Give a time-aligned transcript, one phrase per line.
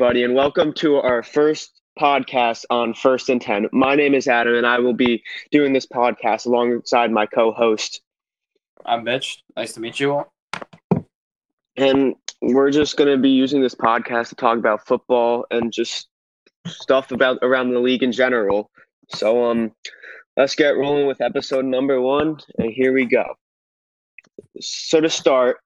[0.00, 3.68] everybody, and welcome to our first podcast on First and Ten.
[3.70, 8.00] My name is Adam, and I will be doing this podcast alongside my co-host.
[8.86, 9.42] I'm Mitch.
[9.58, 10.32] Nice to meet you all.
[11.76, 16.08] And we're just going to be using this podcast to talk about football and just
[16.66, 18.70] stuff about around the league in general.
[19.10, 19.70] So, um,
[20.34, 23.34] let's get rolling with episode number one, and here we go.
[24.62, 25.58] So to start,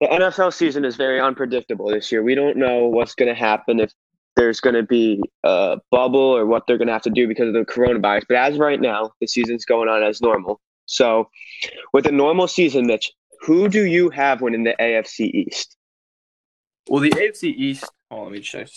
[0.00, 2.22] the NFL season is very unpredictable this year.
[2.22, 3.92] We don't know what's going to happen if
[4.36, 7.48] there's going to be a bubble or what they're going to have to do because
[7.48, 8.22] of the coronavirus.
[8.28, 10.60] But as right now, the season's going on as normal.
[10.86, 11.28] So,
[11.92, 15.76] with a normal season, Mitch, who do you have winning the AFC East?
[16.88, 17.84] Well, the AFC East.
[18.10, 18.68] Oh, let me check.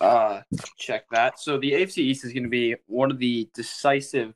[0.00, 0.42] Uh,
[0.78, 1.40] check that.
[1.40, 4.34] So the AFC East is going to be one of the decisive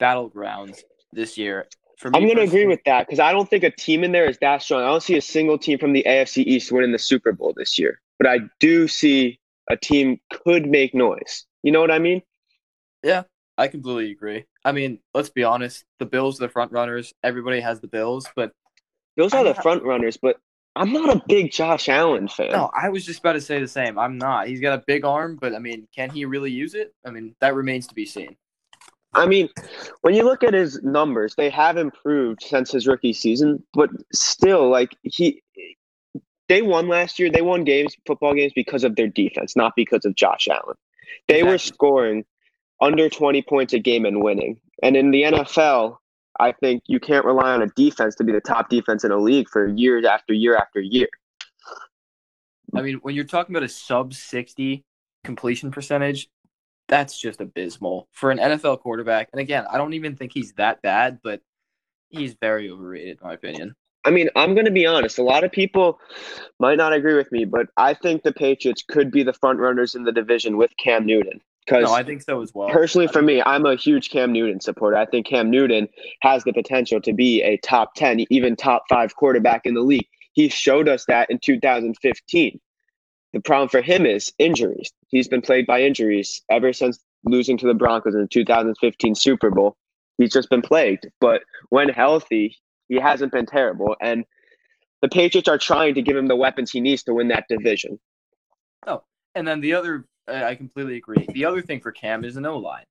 [0.00, 0.80] battlegrounds
[1.12, 1.66] this year.
[1.98, 4.30] For I'm going to agree with that because I don't think a team in there
[4.30, 4.82] is that strong.
[4.82, 7.76] I don't see a single team from the AFC East winning the Super Bowl this
[7.76, 11.44] year, but I do see a team could make noise.
[11.64, 12.22] You know what I mean?
[13.02, 13.24] Yeah,
[13.56, 14.44] I completely agree.
[14.64, 15.84] I mean, let's be honest.
[15.98, 17.12] The Bills are the front runners.
[17.24, 18.52] Everybody has the Bills, but
[19.16, 20.16] those are I'm the not, front runners.
[20.16, 20.36] But
[20.76, 22.52] I'm not a big Josh Allen fan.
[22.52, 23.98] No, I was just about to say the same.
[23.98, 24.46] I'm not.
[24.46, 26.94] He's got a big arm, but I mean, can he really use it?
[27.04, 28.36] I mean, that remains to be seen.
[29.14, 29.48] I mean,
[30.02, 34.68] when you look at his numbers, they have improved since his rookie season, but still,
[34.68, 35.42] like he,
[36.48, 37.30] they won last year.
[37.30, 40.76] They won games, football games, because of their defense, not because of Josh Allen.
[41.26, 41.52] They exactly.
[41.52, 42.24] were scoring
[42.80, 44.60] under 20 points a game and winning.
[44.82, 45.96] And in the NFL,
[46.38, 49.18] I think you can't rely on a defense to be the top defense in a
[49.18, 51.08] league for years after year after year.
[52.74, 54.84] I mean, when you're talking about a sub 60
[55.24, 56.28] completion percentage,
[56.88, 59.28] that's just abysmal for an NFL quarterback.
[59.32, 61.40] And again, I don't even think he's that bad, but
[62.08, 63.74] he's very overrated, in my opinion.
[64.04, 65.18] I mean, I'm going to be honest.
[65.18, 65.98] A lot of people
[66.58, 69.94] might not agree with me, but I think the Patriots could be the front runners
[69.94, 71.40] in the division with Cam Newton.
[71.66, 72.70] Because no, I think so as well.
[72.70, 74.96] Personally, for me, I'm a huge Cam Newton supporter.
[74.96, 75.86] I think Cam Newton
[76.22, 80.08] has the potential to be a top 10, even top five quarterback in the league.
[80.32, 82.58] He showed us that in 2015.
[83.32, 84.90] The problem for him is injuries.
[85.08, 89.50] He's been plagued by injuries ever since losing to the Broncos in the 2015 Super
[89.50, 89.76] Bowl.
[90.16, 91.06] He's just been plagued.
[91.20, 92.56] But when healthy,
[92.88, 93.96] he hasn't been terrible.
[94.00, 94.24] And
[95.02, 97.98] the Patriots are trying to give him the weapons he needs to win that division.
[98.86, 99.02] Oh,
[99.34, 101.26] and then the other, I completely agree.
[101.32, 102.84] The other thing for Cam is an O line.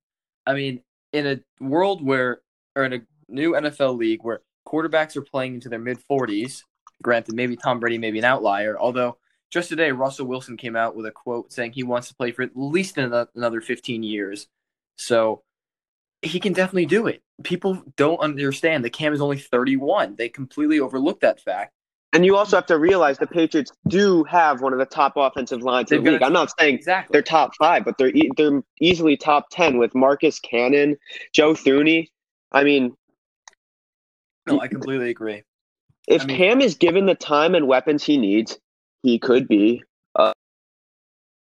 [0.46, 0.82] I mean,
[1.12, 2.40] in a world where,
[2.76, 6.62] or in a new NFL league where quarterbacks are playing into their mid 40s,
[7.02, 9.18] granted, maybe Tom Brady may be an outlier, although
[9.50, 12.42] just today, Russell Wilson came out with a quote saying he wants to play for
[12.42, 14.46] at least another 15 years.
[14.96, 15.42] So
[16.22, 17.22] he can definitely do it.
[17.44, 20.16] People don't understand that Cam is only 31.
[20.16, 21.72] They completely overlook that fact.
[22.12, 25.62] And you also have to realize the Patriots do have one of the top offensive
[25.62, 26.22] lines in the league.
[26.22, 27.12] I'm not saying exactly.
[27.12, 30.96] they're top five, but they're e- they're easily top ten with Marcus Cannon,
[31.34, 32.08] Joe Thuney.
[32.50, 32.96] I mean,
[34.46, 35.42] no, I completely agree.
[36.06, 38.58] If I mean, Cam is given the time and weapons he needs,
[39.02, 39.82] he could be
[40.16, 40.32] a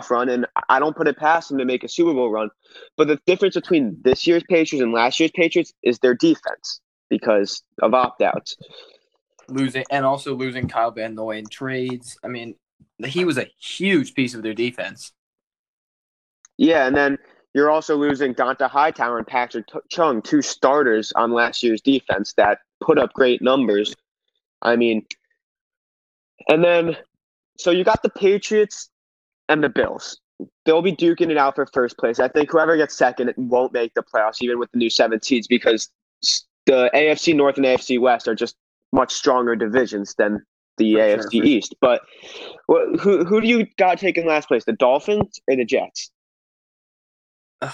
[0.09, 2.49] run, and I don't put it past him to make a Super Bowl run.
[2.97, 7.63] But the difference between this year's Patriots and last year's Patriots is their defense because
[7.81, 8.55] of opt outs.
[9.47, 12.17] Losing and also losing Kyle Van Noy in trades.
[12.23, 12.55] I mean,
[13.05, 15.11] he was a huge piece of their defense.
[16.57, 17.17] Yeah, and then
[17.53, 22.59] you're also losing Dont'a Hightower and Patrick Chung, two starters on last year's defense that
[22.81, 23.95] put up great numbers.
[24.61, 25.05] I mean,
[26.47, 26.97] and then
[27.57, 28.89] so you got the Patriots
[29.49, 30.19] and the Bills.
[30.66, 32.19] They'll be duking it out for first place.
[32.19, 35.21] I think whoever gets second it won't make the playoffs, even with the new seven
[35.21, 35.89] seeds, because
[36.66, 38.55] the AFC North and AFC West are just
[38.91, 40.43] much stronger divisions than
[40.78, 41.75] the for AFC sure, East.
[41.79, 42.02] But
[42.67, 44.66] who who do you got taking last place?
[44.66, 46.11] The Dolphins or the Jets?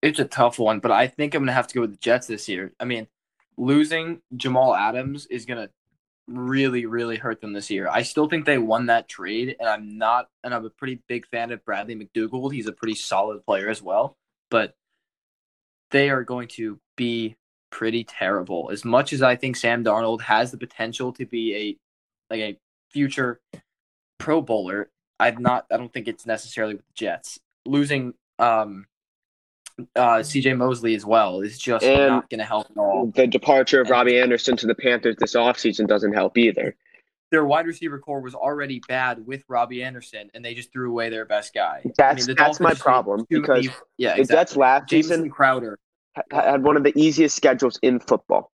[0.00, 2.28] It's a tough one, but I think I'm gonna have to go with the Jets
[2.28, 2.72] this year.
[2.78, 3.08] I mean,
[3.56, 5.70] losing Jamal Adams is gonna
[6.28, 7.88] really, really hurt them this year.
[7.88, 11.26] I still think they won that trade, and I'm not, and I'm a pretty big
[11.28, 12.52] fan of Bradley McDougald.
[12.52, 14.16] He's a pretty solid player as well,
[14.50, 14.74] but
[15.90, 17.36] they are going to be
[17.70, 18.70] pretty terrible.
[18.70, 21.76] As much as I think Sam Darnold has the potential to be a
[22.30, 22.58] like a
[22.90, 23.40] future
[24.18, 25.66] Pro Bowler, I'm not.
[25.72, 28.14] I don't think it's necessarily with the Jets losing.
[28.38, 28.86] Um,
[29.96, 33.12] uh, CJ Mosley as well is just and not going to help at all.
[33.14, 36.74] The departure of and, Robbie Anderson to the Panthers this offseason doesn't help either.
[37.30, 41.10] Their wide receiver core was already bad with Robbie Anderson, and they just threw away
[41.10, 41.82] their best guy.
[41.96, 44.24] That's I mean, that's my problem because yeah, exactly.
[44.24, 45.78] the Jets last Jamison season Crowder
[46.30, 48.50] had one of the easiest schedules in football.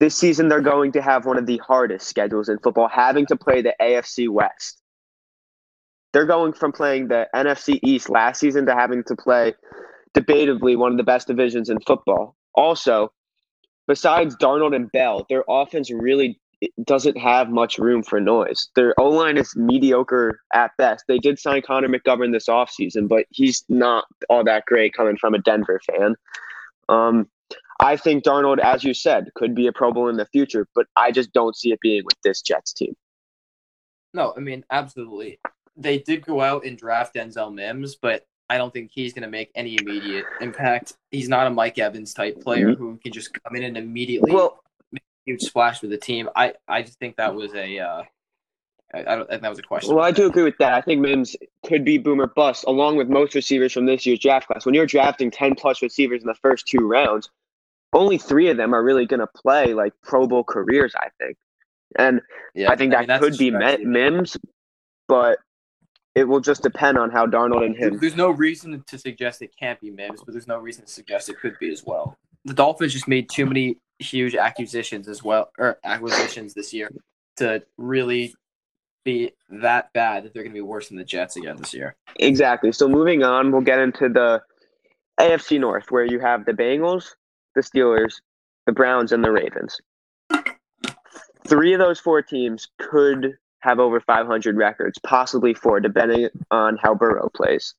[0.00, 3.36] This season, they're going to have one of the hardest schedules in football, having to
[3.36, 4.80] play the AFC West.
[6.12, 9.54] They're going from playing the NFC East last season to having to play
[10.16, 12.36] debatably one of the best divisions in football.
[12.54, 13.12] Also,
[13.86, 16.40] besides Darnold and Bell, their offense really
[16.84, 18.68] doesn't have much room for noise.
[18.74, 21.04] Their O line is mediocre at best.
[21.06, 25.34] They did sign Connor McGovern this offseason, but he's not all that great coming from
[25.34, 26.16] a Denver fan.
[26.88, 27.28] Um,
[27.80, 30.86] I think Darnold, as you said, could be a Pro Bowl in the future, but
[30.96, 32.94] I just don't see it being with this Jets team.
[34.12, 35.38] No, I mean, absolutely.
[35.76, 39.28] They did go out and draft Denzel Mims, but I don't think he's going to
[39.28, 40.96] make any immediate impact.
[41.10, 42.82] He's not a Mike Evans type player mm-hmm.
[42.82, 46.28] who can just come in and immediately well, make a huge splash with the team.
[46.34, 48.02] I, I just think that was a uh,
[48.94, 49.94] I, I don't think that was a question.
[49.94, 50.72] Well, I do agree with that.
[50.72, 51.36] I think Mims
[51.66, 54.64] could be boomer bust, along with most receivers from this year's draft class.
[54.64, 57.28] When you're drafting ten plus receivers in the first two rounds,
[57.92, 60.94] only three of them are really going to play like Pro Bowl careers.
[60.96, 61.36] I think,
[61.96, 62.22] and
[62.54, 64.38] yeah, I think I that mean, could be Mims,
[65.06, 65.38] but
[66.18, 67.96] it will just depend on how Darnold and him.
[67.98, 71.28] There's no reason to suggest it can't be Mims, but there's no reason to suggest
[71.28, 72.18] it could be as well.
[72.44, 76.90] The Dolphins just made too many huge acquisitions as well, or acquisitions this year
[77.36, 78.34] to really
[79.04, 81.94] be that bad that they're going to be worse than the Jets again this year.
[82.16, 82.72] Exactly.
[82.72, 84.42] So moving on, we'll get into the
[85.20, 87.10] AFC North, where you have the Bengals,
[87.54, 88.14] the Steelers,
[88.66, 89.80] the Browns, and the Ravens.
[91.46, 96.94] Three of those four teams could have over 500 records, possibly four, depending on how
[96.94, 97.74] Burrow plays.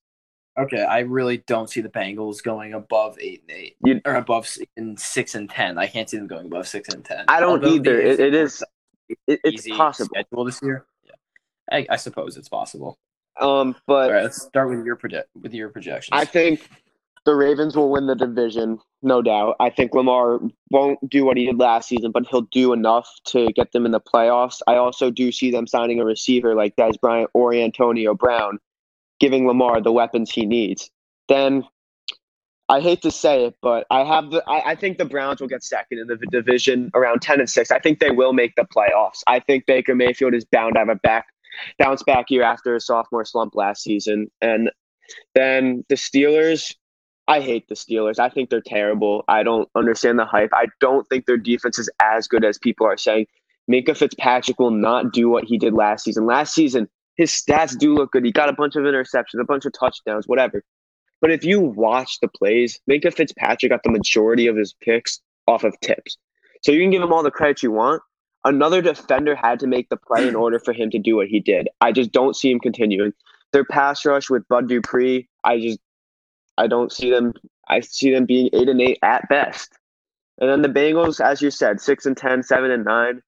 [0.57, 4.49] Okay, I really don't see the Bengals going above eight and eight, you, or above
[4.75, 5.77] in six and ten.
[5.77, 7.25] I can't see them going above six and ten.
[7.29, 7.99] I don't Although either.
[7.99, 8.61] It, it is.
[9.07, 10.09] It, it's possible.
[10.13, 10.85] Schedule this year.
[11.05, 11.13] Yeah,
[11.71, 12.99] I, I suppose it's possible.
[13.39, 16.19] Um, but all right, let's start with your project with your projections.
[16.19, 16.67] I think
[17.25, 19.55] the Ravens will win the division, no doubt.
[19.59, 20.39] I think Lamar
[20.71, 23.91] won't do what he did last season, but he'll do enough to get them in
[23.91, 24.61] the playoffs.
[24.67, 28.59] I also do see them signing a receiver like Dez Bryant or Antonio Brown,
[29.19, 30.89] giving Lamar the weapons he needs.
[31.27, 31.63] Then
[32.69, 35.47] I hate to say it, but I have the I, I think the Browns will
[35.47, 37.71] get second in the division around ten and six.
[37.71, 39.23] I think they will make the playoffs.
[39.27, 41.27] I think Baker Mayfield is bound to have a back
[41.79, 44.29] bounce back year after a sophomore slump last season.
[44.41, 44.69] And
[45.33, 46.75] then the Steelers,
[47.29, 48.17] I hate the Steelers.
[48.17, 49.23] I think they're terrible.
[49.27, 50.49] I don't understand the hype.
[50.51, 53.27] I don't think their defense is as good as people are saying.
[53.71, 56.25] Minkah Fitzpatrick will not do what he did last season.
[56.25, 58.25] Last season, his stats do look good.
[58.25, 60.63] He got a bunch of interceptions, a bunch of touchdowns, whatever.
[61.21, 65.63] But if you watch the plays, Minkah Fitzpatrick got the majority of his picks off
[65.63, 66.17] of tips.
[66.63, 68.01] So you can give him all the credit you want.
[68.43, 71.39] Another defender had to make the play in order for him to do what he
[71.39, 71.69] did.
[71.79, 73.13] I just don't see him continuing.
[73.53, 75.79] Their pass rush with Bud Dupree, I just
[76.59, 77.33] I don't see them.
[77.69, 79.71] I see them being eight and eight at best.
[80.39, 83.21] And then the Bengals, as you said, six and ten, seven and nine.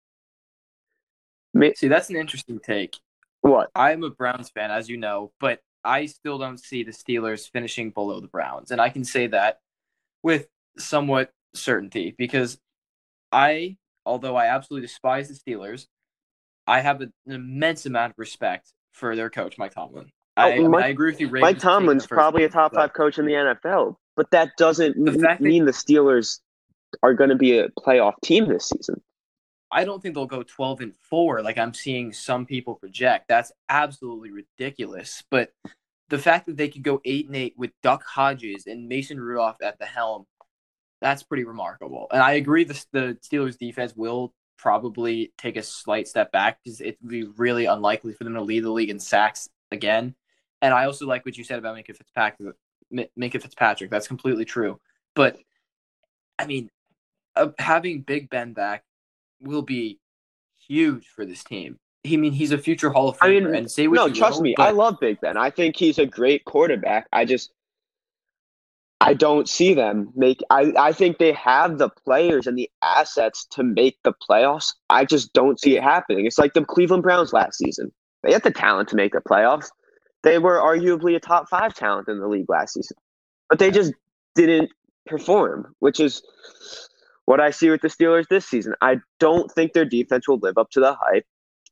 [1.75, 2.97] See, that's an interesting take.
[3.41, 3.71] What?
[3.73, 7.91] I'm a Browns fan, as you know, but I still don't see the Steelers finishing
[7.91, 8.71] below the Browns.
[8.71, 9.59] And I can say that
[10.23, 12.59] with somewhat certainty because
[13.31, 15.87] I, although I absolutely despise the Steelers,
[16.67, 20.11] I have an immense amount of respect for their coach, Mike Tomlin.
[20.37, 21.27] Oh, I, oh, Mike, I, agree with you.
[21.27, 25.29] Ravens Mike Tomlin's probably a top five coach in the NFL, but that doesn't the
[25.29, 26.39] m- mean the Steelers
[27.03, 29.01] are going to be a playoff team this season.
[29.71, 33.25] I don't think they'll go 12 and 4 like I'm seeing some people project.
[33.29, 35.23] That's absolutely ridiculous.
[35.31, 35.51] But
[36.09, 39.61] the fact that they could go 8 and 8 with Duck Hodges and Mason Rudolph
[39.61, 40.25] at the helm,
[41.01, 42.07] that's pretty remarkable.
[42.11, 46.81] And I agree the, the Steelers defense will probably take a slight step back because
[46.81, 50.15] it would be really unlikely for them to lead the league in sacks again.
[50.61, 52.55] And I also like what you said about Minkah Fitzpatrick.
[52.93, 53.89] Minkah Fitzpatrick.
[53.89, 54.79] That's completely true.
[55.15, 55.37] But
[56.37, 56.69] I mean,
[57.35, 58.83] uh, having Big Ben back
[59.39, 59.99] will be
[60.67, 61.77] huge for this team.
[62.03, 63.23] He I mean he's a future Hall of Famer.
[63.23, 64.63] I mean, and say what no, trust will, me, but...
[64.63, 65.37] I love Big Ben.
[65.37, 67.07] I think he's a great quarterback.
[67.13, 67.51] I just
[68.99, 70.41] I don't see them make.
[70.49, 74.73] I I think they have the players and the assets to make the playoffs.
[74.89, 76.25] I just don't see it happening.
[76.25, 77.91] It's like the Cleveland Browns last season.
[78.23, 79.69] They had the talent to make the playoffs.
[80.23, 82.97] They were arguably a top five talent in the league last season,
[83.49, 83.93] but they just
[84.35, 84.69] didn't
[85.05, 86.21] perform, which is
[87.25, 88.75] what I see with the Steelers this season.
[88.81, 91.25] I don't think their defense will live up to the hype,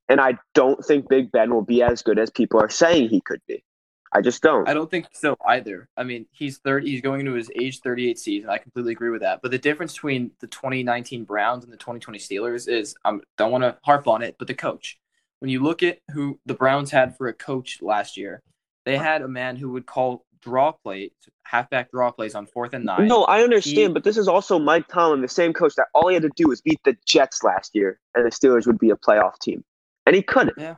[0.08, 3.22] and I don't think Big Ben will be as good as people are saying he
[3.22, 3.64] could be.
[4.12, 4.68] I just don't.
[4.68, 5.88] I don't think so either.
[5.96, 6.84] I mean, he's third.
[6.84, 8.50] He's going into his age 38 season.
[8.50, 9.42] I completely agree with that.
[9.42, 13.52] But the difference between the 2019 Browns and the 2020 Steelers is I um, don't
[13.52, 14.98] want to harp on it, but the coach
[15.40, 18.42] when you look at who the Browns had for a coach last year,
[18.86, 21.12] they had a man who would call draw plays,
[21.44, 23.08] halfback draw plays on fourth and nine.
[23.08, 26.08] No, I understand, he, but this is also Mike Tomlin, the same coach that all
[26.08, 28.90] he had to do was beat the Jets last year, and the Steelers would be
[28.90, 29.64] a playoff team,
[30.06, 30.58] and he couldn't.
[30.58, 30.76] Yeah,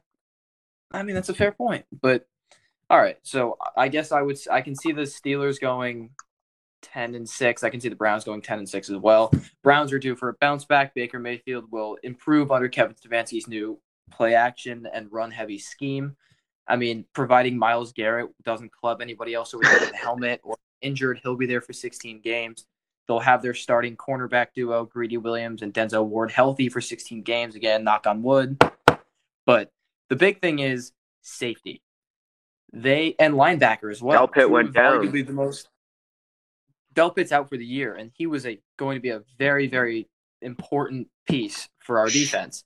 [0.91, 2.25] I mean that's a fair point, but
[2.91, 6.09] All right, so I guess I would I can see the Steelers going
[6.81, 7.63] ten and six.
[7.63, 9.31] I can see the Browns going ten and six as well.
[9.63, 10.93] Browns are due for a bounce back.
[10.93, 13.79] Baker Mayfield will improve under Kevin Stefanski's new
[14.11, 16.15] play action and run heavy scheme.
[16.67, 21.35] I mean, providing Myles Garrett doesn't club anybody else over the helmet or injured, he'll
[21.35, 22.65] be there for 16 games.
[23.07, 27.55] They'll have their starting cornerback duo, Greedy Williams and Denzel Ward, healthy for 16 games.
[27.55, 28.61] Again, knock on wood.
[29.45, 29.71] But
[30.09, 30.91] the big thing is
[31.21, 31.81] safety.
[32.73, 34.27] They and linebacker as well.
[34.27, 35.05] Delpit went down.
[35.05, 35.67] Arguably the most.
[36.93, 40.07] Delpit's out for the year, and he was a going to be a very, very
[40.41, 42.63] important piece for our defense.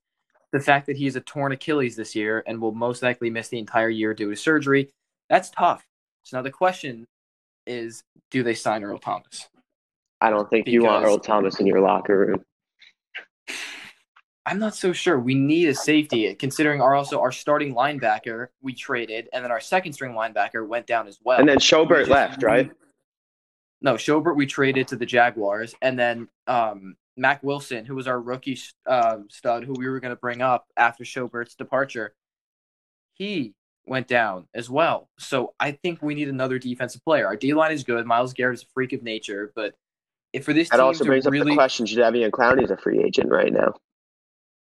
[0.55, 3.49] The fact that he he's a torn Achilles this year and will most likely miss
[3.49, 4.89] the entire year due to surgery,
[5.29, 5.85] that's tough.
[6.23, 7.05] So now the question
[7.67, 9.49] is, do they sign Earl Thomas?
[10.21, 12.45] I don't think you want Earl Thomas in your locker room.
[14.45, 15.19] I'm not so sure.
[15.19, 19.59] We need a safety, considering our also our starting linebacker we traded, and then our
[19.59, 21.37] second string linebacker went down as well.
[21.37, 22.71] And then Schobert left, right?
[23.81, 28.19] No, Schobert we traded to the Jaguars, and then um, Mack Wilson, who was our
[28.19, 32.13] rookie um, stud, who we were going to bring up after Schobert's departure,
[33.13, 33.53] he
[33.85, 35.09] went down as well.
[35.19, 37.27] So I think we need another defensive player.
[37.27, 38.05] Our D line is good.
[38.05, 39.75] Myles Garrett is a freak of nature, but
[40.33, 42.77] if for this That team also brings really, up the question: Jadeveon Clowney is a
[42.77, 43.73] free agent right now.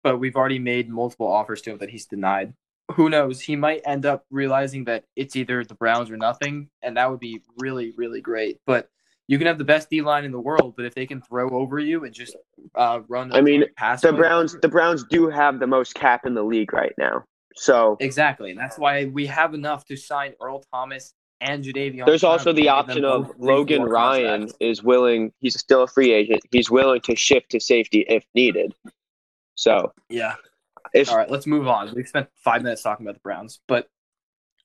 [0.03, 2.53] but we've already made multiple offers to him that he's denied.
[2.93, 3.41] Who knows?
[3.41, 7.19] He might end up realizing that it's either the Browns or nothing, and that would
[7.19, 8.59] be really, really great.
[8.65, 8.89] But
[9.29, 11.47] you can have the best D line in the world, but if they can throw
[11.51, 12.35] over you and just
[12.73, 16.33] uh, run, I mean, pass The Browns, the Browns do have the most cap in
[16.33, 17.25] the league right now.
[17.55, 22.07] So exactly, and that's why we have enough to sign Earl Thomas and Jadeveon.
[22.07, 24.57] there's also the and give them option of Logan Ryan contracts.
[24.61, 25.31] is willing.
[25.41, 26.41] He's still a free agent.
[26.51, 28.73] He's willing to shift to safety if needed.
[29.53, 30.35] So Yeah.
[30.95, 31.93] if All right, let's move on.
[31.95, 33.89] We've spent five minutes talking about the Browns, but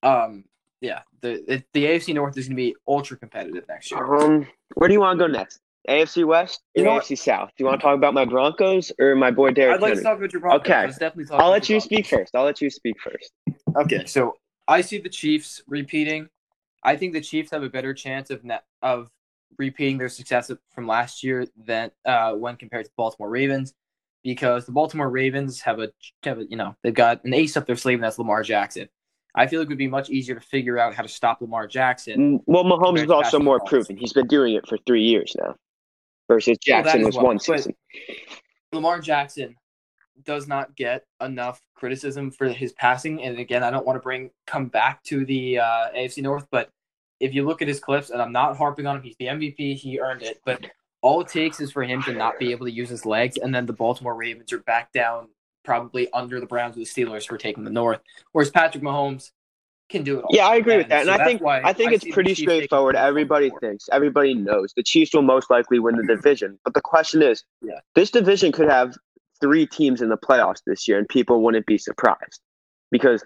[0.02, 0.44] um,
[0.84, 4.04] yeah, the the AFC North is going to be ultra competitive next year.
[4.14, 5.60] um, where do you want to go next?
[5.88, 7.04] AFC West or You know what?
[7.04, 7.48] AFC South?
[7.56, 10.02] Do you want to talk about my Broncos or my boy Derrick I'd like Henry?
[10.02, 10.60] to talk about your Broncos.
[10.60, 10.82] Okay.
[10.84, 11.40] Let's definitely talk.
[11.42, 12.34] I'll let you speak first.
[12.34, 13.32] I'll let you speak first.
[13.76, 14.34] Okay, so
[14.68, 16.28] I see the Chiefs repeating.
[16.82, 19.10] I think the Chiefs have a better chance of net, of
[19.58, 23.74] repeating their success from last year than uh, when compared to the Baltimore Ravens,
[24.22, 25.90] because the Baltimore Ravens have a,
[26.22, 28.88] have a you know they've got an ace up their sleeve and that's Lamar Jackson.
[29.34, 31.66] I feel like it would be much easier to figure out how to stop Lamar
[31.66, 32.38] Jackson.
[32.38, 33.96] Mm, Well, Mahomes is also more proven.
[33.96, 35.56] He's been doing it for three years now,
[36.28, 37.74] versus Jackson as was well, one but- season.
[38.72, 39.56] Lamar Jackson
[40.24, 43.22] does not get enough criticism for his passing.
[43.22, 46.70] And again, I don't want to bring come back to the uh, AFC North, but
[47.20, 49.76] if you look at his clips, and I'm not harping on him, he's the MVP,
[49.76, 50.40] he earned it.
[50.44, 50.66] But
[51.02, 53.54] all it takes is for him to not be able to use his legs, and
[53.54, 55.28] then the Baltimore Ravens are back down,
[55.64, 58.00] probably under the Browns or the Steelers for taking the North.
[58.32, 59.32] Whereas Patrick Mahomes
[59.88, 60.30] can do it all.
[60.30, 62.14] Yeah, I agree with that, and so I think why I think it's see the
[62.14, 62.96] pretty straightforward.
[62.96, 66.58] Everybody thinks, everybody knows the Chiefs will most likely win the division.
[66.64, 67.80] But the question is, Yeah.
[67.94, 68.94] this division could have
[69.40, 72.40] three teams in the playoffs this year, and people wouldn't be surprised
[72.90, 73.24] because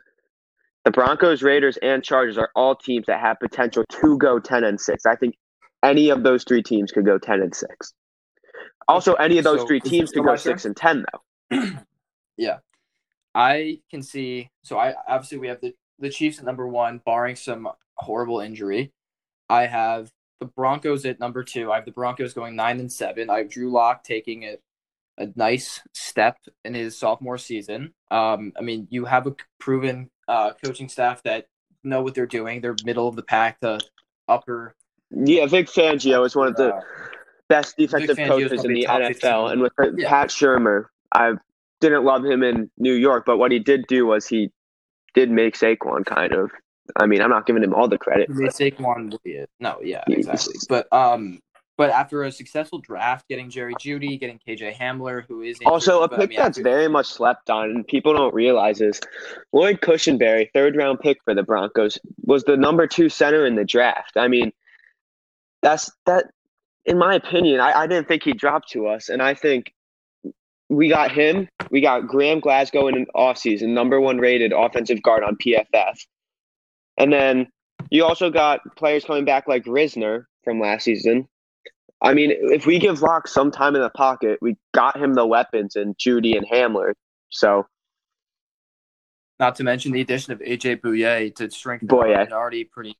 [0.85, 4.80] the Broncos, Raiders, and Chargers are all teams that have potential to go ten and
[4.80, 5.07] six.
[5.07, 5.37] I think
[5.85, 7.92] any of those three teams could go ten and six.
[8.88, 11.59] Also, any of those so three teams could go six and ten, though.
[12.38, 12.59] Yeah.
[13.35, 17.37] I can see so I obviously we have the, the Chiefs at number one, barring
[17.37, 18.92] some horrible injury.
[19.50, 21.71] I have the Broncos at number two.
[21.71, 23.28] I have the Broncos going nine and seven.
[23.28, 24.57] I have Drew Lock taking a,
[25.18, 27.92] a nice step in his sophomore season.
[28.11, 31.47] Um, I mean, you have a proven uh, coaching staff that
[31.83, 32.61] know what they're doing.
[32.61, 33.80] They're middle of the pack the
[34.28, 34.75] upper.
[35.11, 36.80] Yeah, Vic Fangio is one of the uh,
[37.49, 39.50] best defensive coaches in the NFL.
[39.50, 39.50] 15.
[39.50, 40.09] And with Yeah.
[40.09, 41.33] Pat Shurmur, I
[41.80, 44.50] didn't love him in New York, but what he did do was he
[45.14, 46.50] did make Saquon kind of.
[46.97, 48.28] I mean, I'm not giving him all the credit.
[48.30, 49.16] Made Saquon.
[49.61, 50.54] No, yeah, exactly.
[50.68, 51.40] But um,
[51.76, 56.02] but after a successful draft, getting Jerry Jeudy, getting KJ Hamler, who is injured, Also,
[56.02, 58.80] a but, I pick mean, that's after- very much slept on and people don't realize
[58.80, 59.00] is
[59.52, 63.64] Lloyd Cushenberry, third round pick for the Broncos, was the number two center in the
[63.64, 64.16] draft.
[64.16, 64.52] I mean,
[65.62, 66.26] that's that.
[66.85, 69.75] In my opinion, I, I didn't think he'd drop to us, and I think
[70.68, 71.48] we got him.
[71.70, 75.98] We got Graham Glasgow in an offseason, number one rated offensive guard on PFF,
[76.96, 77.48] and then
[77.90, 81.28] you also got players coming back like Risner from last season.
[82.00, 85.26] I mean, if we give Lock some time in the pocket, we got him the
[85.26, 86.92] weapons and Jeudy and Hamler.
[87.30, 87.66] So
[89.40, 92.12] not to mention the addition of AJ Bouye to strengthen Boye.
[92.12, 92.96] an already pretty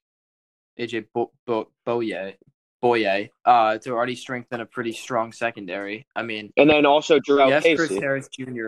[0.79, 2.37] AJ Bo- Bo- Boye
[2.81, 6.07] Boye uh, to already strengthen a pretty strong secondary.
[6.15, 8.67] I mean, and then also Jurrell yes, Chris Harris Jr.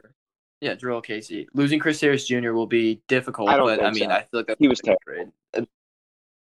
[0.61, 1.49] Yeah, Jurrell Casey.
[1.55, 2.53] Losing Chris Harris Jr.
[2.53, 4.11] will be difficult, I don't but I mean, so.
[4.11, 5.33] I feel like He was terrible.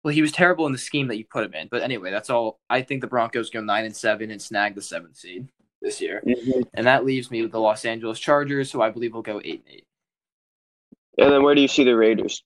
[0.03, 1.69] Well, he was terrible in the scheme that you put him in.
[1.71, 2.59] But anyway, that's all.
[2.69, 5.49] I think the Broncos go nine and seven and snag the seventh seed
[5.81, 6.61] this year, Mm-hmm.
[6.75, 9.65] and that leaves me with the Los Angeles Chargers, who I believe will go eight
[9.67, 9.87] and eight,
[11.17, 12.43] And then where do you see the Raiders?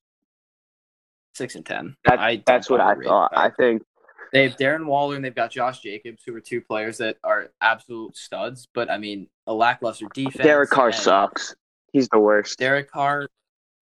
[1.35, 1.97] six and ten.
[2.05, 3.33] That, I that's what I thought.
[3.37, 3.83] I think
[4.33, 7.51] They have Darren Waller and they've got Josh Jacobs, who are two players that are
[7.61, 8.69] absolute studs.
[8.73, 10.45] But I mean, a lackluster defense.
[10.45, 11.55] Derek Carr sucks.
[11.93, 12.59] He's the worst.
[12.59, 13.29] Derek Carr.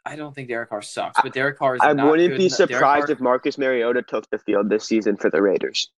[0.05, 1.81] I don't think Derek Carr sucks, but Derek Carr is.
[1.81, 5.29] I wouldn't be enough- surprised Carr- if Marcus Mariota took the field this season for
[5.31, 5.89] the Raiders.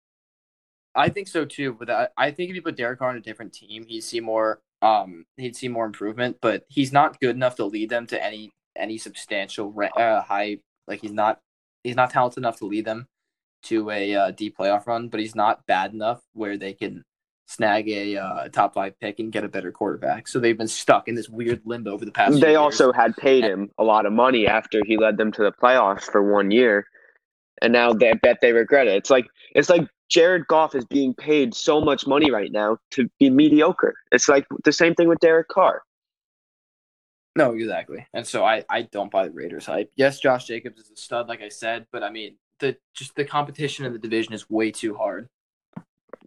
[0.94, 3.20] I think so too, but I, I think if you put Derek Carr on a
[3.20, 4.60] different team, he'd see more.
[4.82, 8.52] Um, he'd see more improvement, but he's not good enough to lead them to any
[8.76, 10.58] any substantial uh, high.
[10.86, 11.40] Like he's not
[11.82, 13.08] he's not talented enough to lead them
[13.66, 17.04] to a uh, deep playoff run, but he's not bad enough where they can
[17.46, 20.28] snag a uh, top five pick and get a better quarterback.
[20.28, 22.40] So they've been stuck in this weird limbo over the past.
[22.40, 22.58] They years.
[22.58, 26.02] also had paid him a lot of money after he led them to the playoffs
[26.02, 26.87] for one year,
[27.62, 28.96] and now they I bet they regret it.
[28.96, 33.08] It's like it's like Jared Goff is being paid so much money right now to
[33.18, 33.94] be mediocre.
[34.12, 35.82] It's like the same thing with Derek Carr.
[37.37, 38.06] No, exactly.
[38.14, 39.92] And so I, I don't buy the Raiders hype.
[39.94, 43.25] Yes, Josh Jacobs is a stud, like I said, but I mean the just the
[43.25, 45.28] competition in the division is way too hard.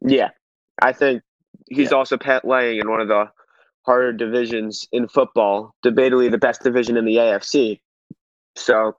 [0.01, 0.29] Yeah,
[0.81, 1.23] I think
[1.69, 1.97] he's Yeah.
[1.97, 3.31] also laying in one of the
[3.85, 7.81] harder divisions in football, debatably the best division in the AFC.
[8.55, 8.97] So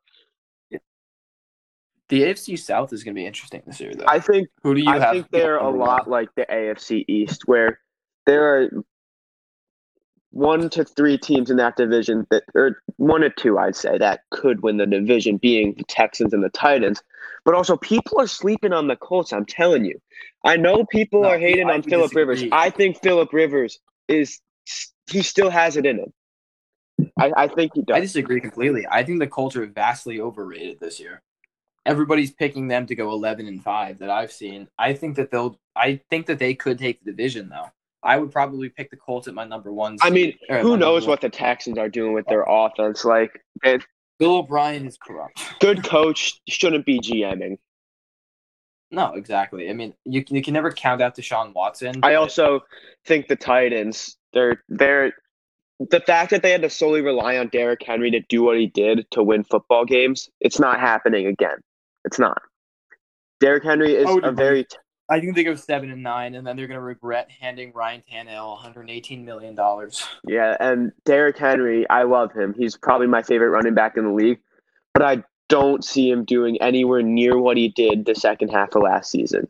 [2.09, 4.05] The AFC South is going to be interesting this year, though.
[4.09, 5.13] I think Who do you I have?
[5.15, 7.79] think they're a lot like the AFC East, where
[8.27, 8.71] there are
[10.31, 14.21] one to three teams in that division that, or one or two, I'd say, that
[14.31, 17.03] could win the division, being the Texans and the Titans.
[17.45, 19.33] But also, people are sleeping on the Colts.
[19.33, 20.01] I'm telling you.
[20.45, 22.45] I know people No, are hating I on Philip Rivers.
[22.53, 23.79] I think Philip Rivers
[24.09, 24.41] is
[25.11, 26.13] he still has it in him.
[27.19, 27.97] I, I think he does.
[27.97, 28.87] I disagree completely.
[28.91, 31.23] I think the Colts are vastly overrated this year.
[31.87, 34.69] Everybody's picking them to go eleven and five that I've seen.
[34.79, 35.59] I think that they'll.
[35.75, 37.71] I think that they could take the division though.
[38.03, 39.99] I would probably pick the Colts at my number one.
[40.01, 43.05] I mean, who knows what the Texans are doing with their offense?
[43.05, 43.79] Like, a
[44.19, 45.43] Bill O'Brien is corrupt.
[45.61, 47.59] good coach shouldn't be GMing.
[48.91, 49.71] No, exactly.
[49.71, 52.01] I mean, you can, you can never count out Deshaun Watson.
[52.03, 52.61] I also
[53.07, 55.13] think the Titans, they're they're
[55.89, 58.67] the fact that they had to solely rely on Derrick Henry to do what he
[58.67, 61.57] did to win football games, it's not happening again.
[62.05, 62.43] It's not.
[63.41, 64.67] Derrick Henry is a very
[65.11, 68.03] I think they go seven and nine, and then they're going to regret handing Ryan
[68.11, 70.07] Tannehill 118 million dollars.
[70.27, 72.55] yeah, and Derrick Henry, I love him.
[72.57, 74.39] He's probably my favorite running back in the league,
[74.95, 78.83] but I don't see him doing anywhere near what he did the second half of
[78.83, 79.49] last season.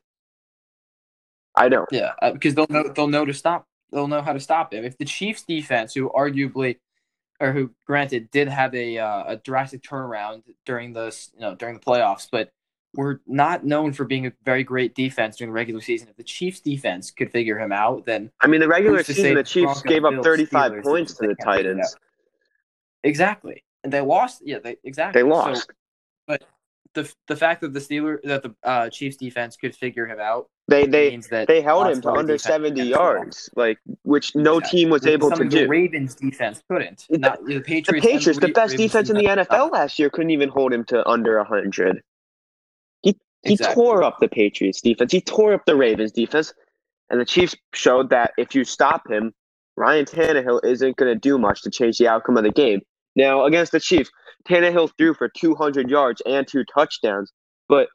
[1.55, 1.89] I don't.
[1.93, 3.67] Yeah, uh, because they'll know they'll know to stop.
[3.93, 4.85] They'll know how to stop him.
[4.85, 6.79] If the Chiefs' defense, who arguably,
[7.39, 11.75] or who granted did have a uh, a drastic turnaround during the you know during
[11.75, 12.51] the playoffs, but
[12.95, 16.09] were not known for being a very great defense during the regular season.
[16.09, 19.35] If the Chiefs' defense could figure him out, then I mean, the regular season, the
[19.37, 21.97] the Chiefs gave up Bills, 35 Steelers, points to the can't figure it Titans.
[23.05, 24.43] exactly, and they lost.
[24.45, 25.71] Yeah, they exactly They So, lost.
[26.95, 30.49] the the fact that the Steelers that the uh, Chiefs defense could figure him out
[30.67, 32.89] They they means that they held him to under 70 can't do that.
[32.91, 34.81] yards, like which no Exactly.
[34.81, 35.69] team was able to The do.
[35.69, 37.07] Ravens defense couldn't.
[37.09, 37.89] The- Not, the The Patriots.
[37.91, 40.85] and Patriots, the best Ravens defense in the NFL last year, couldn't even hold him
[40.87, 42.03] to under 100.
[43.43, 43.75] He he Exactly.
[43.83, 45.13] tore up the Patriots defense.
[45.13, 46.53] He tore up the Ravens defense,
[47.09, 49.33] and the Chiefs showed that if you stop him,
[49.77, 52.81] Ryan Tannehill isn't going to do much to change the outcome of the game.
[53.17, 54.11] Now against the Chiefs,
[54.49, 57.33] Tannehill threw for 200 yards and two touchdowns,
[57.69, 57.89] but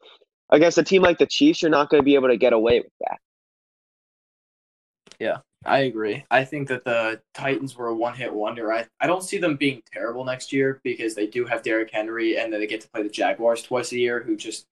[0.49, 2.79] against a team like the Chiefs, you're not going to be able to get away
[2.79, 3.17] with that.
[5.19, 6.25] Yeah, I agree.
[6.29, 8.73] I think that the Titans were a one hit wonder.
[8.73, 12.37] I, I don't see them being terrible next year because they do have Derrick Henry
[12.37, 14.65] and then they get to play the Jaguars twice a year, who just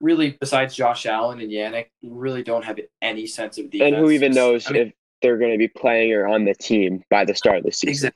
[0.00, 3.94] really, besides Josh Allen and Yannick, really don't have any sense of defense.
[3.94, 6.54] And who even knows I mean, if they're going to be playing or on the
[6.54, 7.90] team by the start of the season?
[7.90, 8.14] Exactly.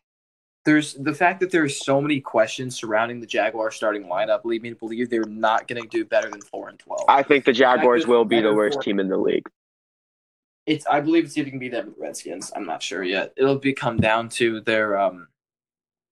[0.64, 4.70] There's the fact that there's so many questions surrounding the Jaguar starting lineup lead me
[4.70, 7.04] to believe they're not going to do better than four and twelve.
[7.08, 9.44] I think the Jaguars will be the worst team in the league.
[10.66, 12.52] it's I believe it's even going to be them the Redskins.
[12.54, 13.32] I'm not sure yet.
[13.36, 15.26] It'll be come down to their um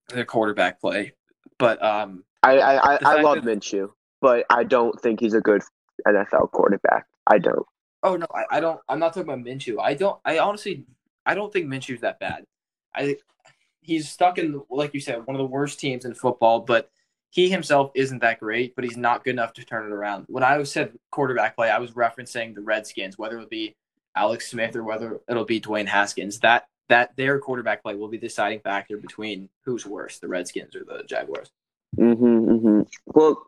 [0.08, 1.12] their quarterback play,
[1.56, 5.40] but um I I, I, I love that- Minshew, but I don't think he's a
[5.40, 5.62] good
[6.06, 7.06] NFL quarterback.
[7.26, 7.66] I don't.
[8.02, 9.76] oh no I, I don't I'm not talking about Minshew.
[9.80, 10.84] I don't I honestly
[11.26, 12.44] I don't think Minshew's that bad.
[12.94, 13.16] I
[13.82, 16.90] he's stuck in like you said one of the worst teams in football, but
[17.30, 20.24] he himself isn't that great, but he's not good enough to turn it around.
[20.28, 23.76] When I said quarterback play, I was referencing the Redskins, whether it be
[24.16, 26.40] Alex Smith or whether it'll be Dwayne Haskins.
[26.40, 30.74] That that their quarterback play will be the deciding factor between who's worse, the Redskins
[30.74, 31.52] or the Jaguars.
[31.96, 32.80] Mm-hmm, mm-hmm.
[33.06, 33.42] Well,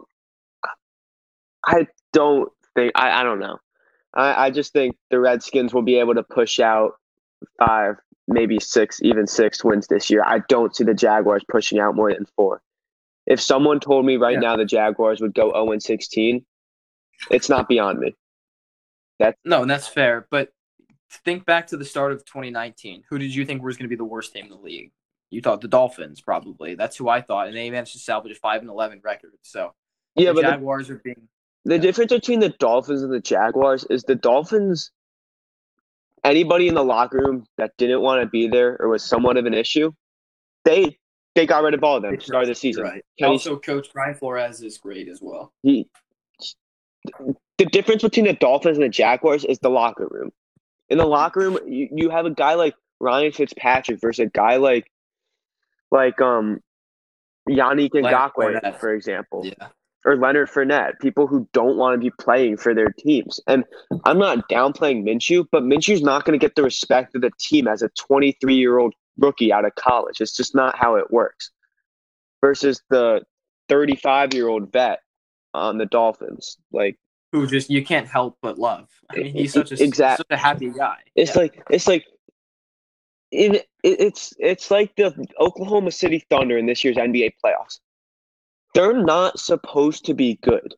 [1.66, 3.58] I don't think I, I don't know.
[4.14, 6.92] I, I just think the Redskins will be able to push out
[7.58, 7.96] five,
[8.28, 10.22] maybe six, even six wins this year.
[10.24, 12.62] I don't see the Jaguars pushing out more than four.
[13.26, 14.40] If someone told me right Yeah.
[14.40, 16.44] now the Jaguars would go 0 and 16,
[17.30, 18.14] it's not beyond me.
[19.18, 20.26] That's no, and that's fair.
[20.30, 20.50] But
[21.24, 23.04] think back to the start of 2019.
[23.08, 24.90] Who did you think was going to be the worst team in the league?
[25.30, 26.74] You thought the Dolphins, probably.
[26.74, 29.30] That's who I thought, and they managed to salvage a five and 11 record.
[29.42, 29.72] So
[30.16, 31.28] Yeah, the but the, Jaguars are being
[31.64, 34.90] the difference between the Dolphins and the Jaguars is the Dolphins.
[36.24, 39.44] Anybody in the locker room that didn't want to be there or was somewhat of
[39.46, 39.92] an issue,
[40.64, 40.96] they
[41.34, 42.20] they got rid of all of them.
[42.20, 42.84] Start of the season.
[42.84, 43.04] Right.
[43.18, 45.52] Kenny- Also, Coach Brian Flores is great as well.
[45.62, 45.88] he
[47.58, 50.30] the difference between the Dolphins and the Jaguars is the locker room.
[50.88, 54.56] In the locker room, you, you have a guy like Ryan Fitzpatrick versus a guy
[54.56, 54.90] like
[55.90, 56.60] like um
[57.48, 59.68] Yannick Ngakoue, for example, Yeah.
[60.04, 63.38] Or Leonard Fournette, people who don't want to be playing for their teams.
[63.46, 63.64] And
[64.04, 67.68] I'm not downplaying Minshew, but Minshew's not going to get the respect of the team
[67.68, 70.20] as a 23 year old rookie out of college.
[70.20, 71.50] It's just not how it works.
[72.40, 73.22] Versus the
[73.68, 75.00] 35 year old vet
[75.54, 76.98] on the Dolphins, like.
[77.30, 78.88] Who just you can't help but love.
[79.10, 80.96] I mean, he's such a Exact- such a happy guy.
[81.14, 81.42] It's Yeah.
[81.42, 82.04] like it's like
[83.30, 87.78] it, it's it's like the Oklahoma City Thunder in this year's NBA playoffs.
[88.74, 90.74] They're not supposed to be good.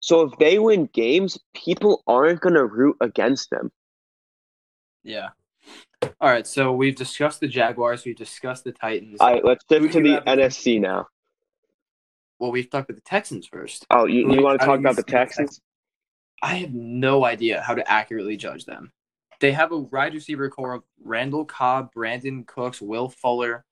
[0.00, 3.72] So if they win games, people aren't going to root against them.
[5.02, 5.30] yeah.
[6.20, 9.18] All right, so we've discussed the Jaguars, we've discussed the Titans.
[9.20, 11.06] All right, let's shift to the NFC now.
[12.38, 13.86] well, we've talked about the Texans first.
[13.90, 15.62] Oh, you, you want to talk about the Texans?
[16.42, 18.92] I have no idea how to accurately judge them.
[19.40, 23.64] They have a wide receiver core of Randall Cobb, Brandin Cooks, Will Fuller.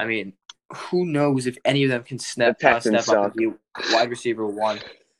[0.00, 0.32] I mean,
[0.74, 3.50] who knows if any of them can snap, The uh, step up and be
[3.92, 4.78] wide receiver one.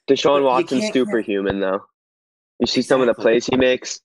[0.09, 1.85] Deshaun Watson's superhuman, though.
[2.59, 4.01] You see some of the plays he makes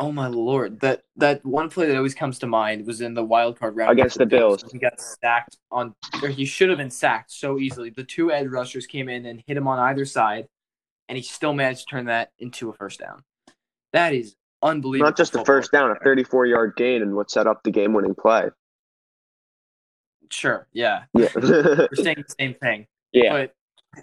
[0.00, 0.80] Oh my lord!
[0.80, 3.92] That that one play that always comes to mind was in the wild card round
[3.92, 4.64] Against the Bills.
[4.72, 7.90] He got sacked on, or he should have been sacked so easily.
[7.90, 10.48] The two edge rushers came in and hit him on either side,
[11.10, 13.22] and he still managed to turn that into a first down.
[13.92, 15.10] That is unbelievable.
[15.10, 17.70] not just the football first down, a 34 yard gain, and what set up the
[17.70, 18.48] game winning play.
[20.30, 23.32] Sure, yeah, Yeah, we're saying the same thing, yeah.
[23.32, 23.54] but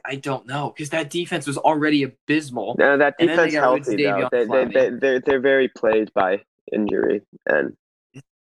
[0.06, 2.76] I don't know because that defense was already abysmal.
[2.78, 4.30] No, that And then they defense got rid of healthy though.
[4.32, 6.42] They, they, they, they're, they're very plagued by
[6.74, 7.76] injury, and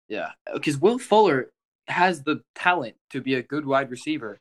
[0.07, 1.51] Yeah, because Will Fuller
[1.87, 4.39] has the talent to be a good wide receiver.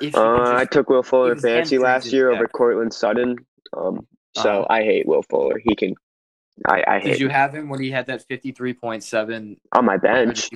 [0.00, 3.36] If he can uh, I took Will Fuller fancy last year over Courtland Sutton.
[3.76, 4.66] Um, so Uh-huh.
[4.68, 5.58] I hate Will Fuller.
[5.64, 5.94] He can,
[6.68, 9.56] I, I Did hate you have him when he had that fifty-three point seven?
[9.72, 10.50] on my bench.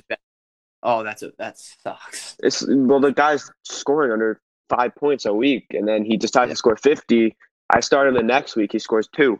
[0.83, 2.35] Oh, that's a that sucks.
[2.43, 6.55] It's well, the guy's scoring under five points a week, and then he decides to
[6.55, 7.35] score fifty.
[7.69, 8.71] I start him the next week.
[8.71, 9.39] He scores two.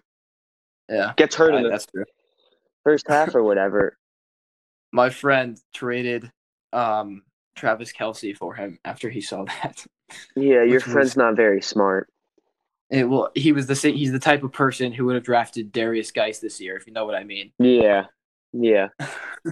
[0.89, 2.05] Yeah, Gets hurt in the
[2.83, 3.97] first half or whatever.
[4.91, 6.31] My friend traded
[6.73, 7.23] um
[7.55, 9.85] Travis Kelce for him after he saw that.
[10.35, 12.07] Yeah, your Which was- friend's not very smart.
[12.89, 13.95] It, well, he was the same.
[13.95, 16.91] He's the type of person who would have drafted Derrius Guice this year, if you
[16.91, 17.53] know what I mean.
[17.57, 18.07] Yeah,
[18.51, 18.89] yeah.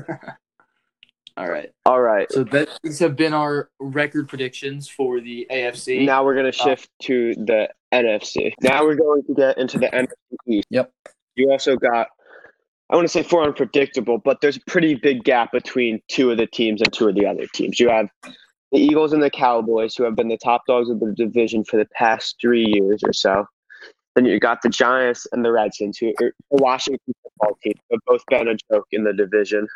[1.39, 1.69] All right.
[1.85, 2.29] All right.
[2.31, 6.05] So that these have been our record predictions for the AFC.
[6.05, 8.53] Now we're gonna uh, shift to the NFC.
[8.61, 10.07] Now we're going to get into the NFC
[10.47, 10.67] East.
[10.69, 10.91] Yep.
[11.35, 12.07] You also got,
[12.89, 16.37] I want to say four unpredictable, but there's a pretty big gap between two of
[16.37, 17.79] the teams and two of the other teams.
[17.79, 18.07] You have
[18.73, 21.77] the Eagles and the Cowboys, who have been the top dogs of the division for
[21.77, 23.45] the past three years or so.
[24.15, 28.01] Then you got the Giants and the Redskins, who are the Washington football team, have
[28.05, 29.67] both been a joke in the division.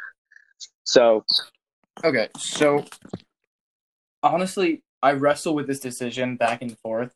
[0.83, 1.23] So
[2.03, 2.83] Okay, so
[4.21, 7.13] honestly, I wrestle with this decision back and forth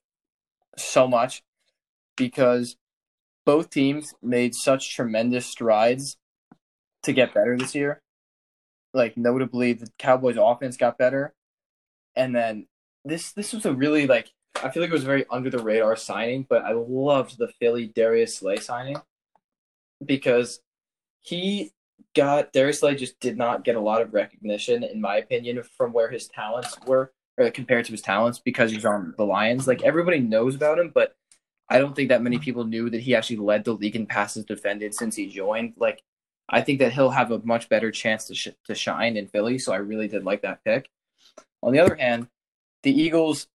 [0.78, 1.42] so much
[2.16, 2.78] because
[3.46, 6.18] both teams made such tremendous strides
[7.04, 8.02] to get better this year.
[8.94, 11.34] Like notably the Cowboys offense got better.
[12.16, 12.68] And then
[13.04, 14.32] this this was a really like
[14.64, 17.88] I feel like it was very under the radar signing, but I loved the Philly
[17.88, 18.98] Darius Slay signing
[20.04, 20.62] because
[21.20, 21.72] he
[22.16, 25.94] got Darius Slay just did not get a lot of recognition, in my opinion, from
[25.94, 29.68] where his talents were, or compared to his talents because he's on the Lions.
[29.68, 31.16] Like everybody knows about him, but
[31.70, 34.46] I don't think that many people knew that he actually led the league in passes
[34.46, 35.74] defended since he joined.
[35.78, 36.02] Like
[36.50, 39.60] I think that he'll have a much better chance to sh- to shine in Philly.
[39.60, 40.90] So I really did like that pick.
[41.62, 42.28] On the other hand,
[42.84, 43.48] the Eagles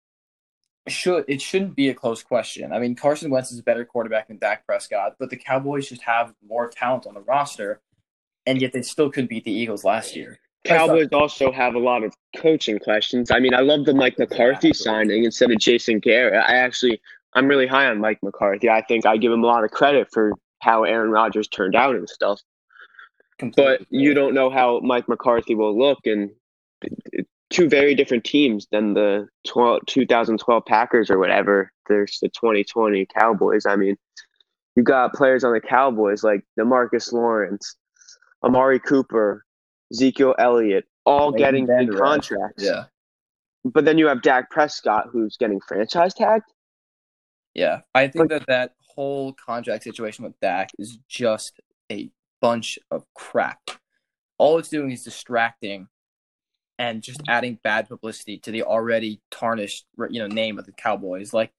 [0.88, 2.72] should it shouldn't be a close question.
[2.72, 6.02] I mean, Carson Wentz is a better quarterback than Dak Prescott, but the Cowboys just
[6.02, 7.80] have more talent on the roster,
[8.46, 10.38] and yet they still could beat the Eagles last year.
[10.64, 13.30] Cowboys also have a lot of coaching questions.
[13.32, 14.72] I mean, I love the Mike McCarthy absolutely.
[14.74, 16.34] signing instead of Jason Garrett.
[16.34, 17.00] I actually
[17.34, 18.68] I'm really high on Mike McCarthy.
[18.68, 21.96] I think I give him a lot of credit for how Aaron Rodgers turned out
[21.96, 22.40] and stuff.
[23.38, 23.78] Completely.
[23.78, 26.30] But you don't know how Mike McCarthy will look, and
[27.50, 31.72] two very different teams than the 12, 2012 Packers or whatever.
[31.88, 33.66] There's the 2020 Cowboys.
[33.66, 33.96] I mean,
[34.76, 37.76] you got players on the Cowboys like Demarcus Lawrence,
[38.44, 39.44] Amari Cooper,
[39.92, 42.62] Ezekiel Elliott, all getting big contracts.
[42.62, 42.84] Yeah.
[43.64, 46.44] But then you have Dak Prescott, who's getting franchise tagged.
[47.54, 52.78] Yeah, I think Like- that that whole contract situation with Dak is just a bunch
[52.90, 53.60] of crap.
[54.38, 55.88] All it's doing is distracting
[56.78, 61.32] and just adding bad publicity to the already tarnished, you know, name of the Cowboys.
[61.32, 61.52] Like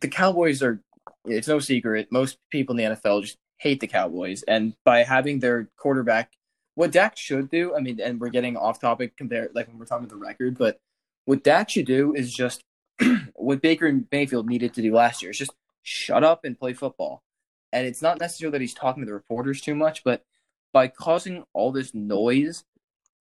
[0.00, 0.82] the Cowboys are,
[1.24, 2.08] it's no secret.
[2.10, 6.32] Most people in the NFL just hate the Cowboys, and by having their quarterback,
[6.74, 7.74] what Dak should do.
[7.74, 10.56] I mean, and we're getting off topic compared, like when we're talking about the record,
[10.56, 10.78] but
[11.24, 12.62] what Dak should do is just
[13.34, 16.72] what Baker and Mayfield needed to do last year is just shut up and play
[16.72, 17.22] football.
[17.72, 20.24] And it's not necessarily that he's talking to the reporters too much, but
[20.72, 22.64] by causing all this noise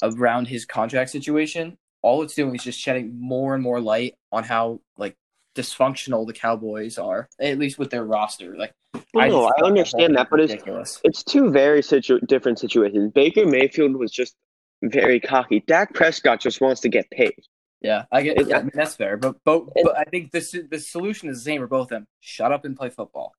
[0.02, 4.43] around his contract situation, all it's doing is just shedding more and more light on
[4.43, 5.15] how like
[5.55, 8.55] dysfunctional the Cowboys are, at least with their roster.
[8.57, 8.73] Like,
[9.13, 13.11] Well, no, just I understand that, but it's it's two very situ- different situations.
[13.13, 14.35] Baker Mayfield was just
[14.81, 15.63] very cocky.
[15.67, 17.35] Dak Prescott just wants to get paid.
[17.81, 18.37] Yeah, I get.
[18.39, 21.37] It- Yeah, I mean, that's fair, but It- but I think this the solution is
[21.37, 22.07] the same for both of them.
[22.19, 23.33] Shut up and play football.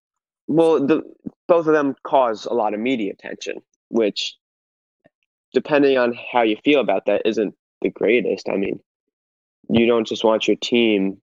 [0.46, 1.02] Well, the
[1.48, 4.36] both of them cause a lot of media attention, which,
[5.52, 8.48] depending on how you feel about that, isn't the greatest.
[8.48, 8.80] I mean,
[9.70, 11.20] you don't just want your team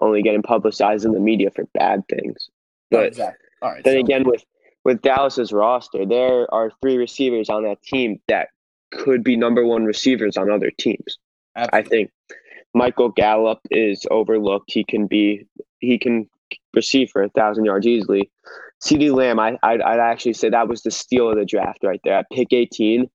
[0.00, 2.48] only getting publicized in the media for bad things.
[2.90, 3.48] But exactly.
[3.60, 3.84] All right.
[3.84, 4.44] then so- again, with
[4.84, 8.48] with Dallas's roster, there are three receivers on that team that
[8.90, 11.18] could be number one receivers on other teams.
[11.54, 12.10] I think
[12.74, 14.72] Michael Gallup is overlooked.
[14.72, 15.46] He can be
[15.80, 16.28] he can
[16.74, 18.30] receive for a thousand yards easily.
[18.82, 22.00] CeeDee Lamb, I I'd, I'd actually say that was the steal of the draft right
[22.04, 23.10] there at pick eighteen,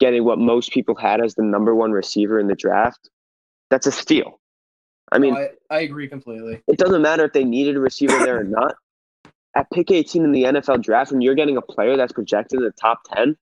[0.00, 3.08] getting what most people had as the number one receiver in the draft.
[3.70, 4.38] That's a steal.
[5.12, 6.62] I mean, No, I, I agree completely.
[6.66, 8.74] it doesn't matter if they needed a receiver there or not.
[9.54, 12.64] At pick 18 in the NFL draft, when you're getting a player that's projected in
[12.64, 13.36] the top 10,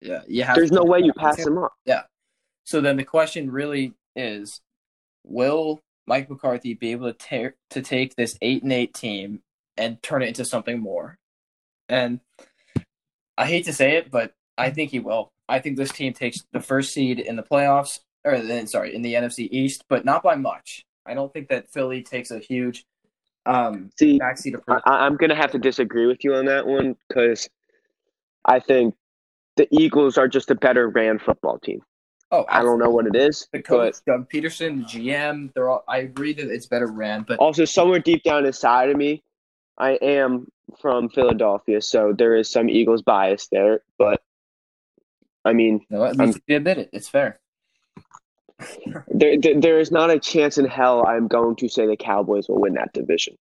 [0.00, 0.56] Yeah, you have.
[0.56, 1.72] there's no way you pass him up.
[1.84, 2.02] Yeah.
[2.64, 4.60] So then the question really is,
[5.24, 9.40] will Mike McCarthy be able to tear, to take this eight and eight team
[9.76, 11.16] and turn it into something more?
[11.88, 12.18] And
[13.36, 15.30] I hate to say it, but I think he will.
[15.48, 19.02] I think this team takes the first seed in the playoffs, or then sorry, in
[19.02, 20.84] the NFC East, but not by much.
[21.06, 22.84] I don't think that Philly takes a huge
[23.46, 24.82] um, See, backseat I, approach.
[24.84, 27.48] I'm going to have to disagree with you on that one because
[28.44, 28.94] I think
[29.56, 31.80] the Eagles are just a better ran football team.
[32.30, 35.70] Oh, I don't know what it is, The but coach, Doug Pederson, the GM, they're
[35.70, 35.82] all.
[35.88, 39.22] I agree that it's better ran, but also somewhere deep down inside of me,
[39.78, 40.46] I am
[40.78, 43.80] from Philadelphia, so there is some Eagles bias there.
[43.96, 44.20] But
[45.46, 46.90] I mean, no, at I'm- you admit it.
[46.92, 47.40] It's fair.
[49.08, 52.48] There, there there is not a chance in hell I'm going to say the Cowboys
[52.48, 53.36] will win that division.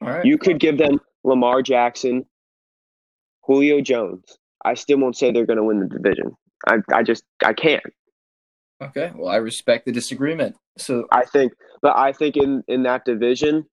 [0.00, 0.24] All right.
[0.24, 2.24] You could give them Lamar Jackson,
[3.42, 4.38] Julio Jones.
[4.64, 6.32] I still won't say they're going to win the division.
[6.66, 7.82] I, I just I can't.
[8.82, 9.12] Okay.
[9.14, 10.56] Well, I respect the disagreement.
[10.76, 13.64] So I think, but I think in in that division,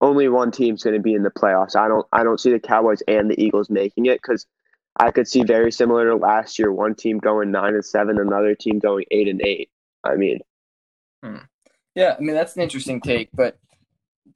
[0.00, 1.76] only one team's going to be in the playoffs.
[1.76, 4.46] I don't I don't see the Cowboys and the Eagles making it because
[4.96, 8.54] I could see very similar to last year, one team going nine and seven, another
[8.54, 9.68] team going eight and eight.
[10.04, 10.38] I mean,
[11.94, 13.58] yeah, I mean that's an interesting take, but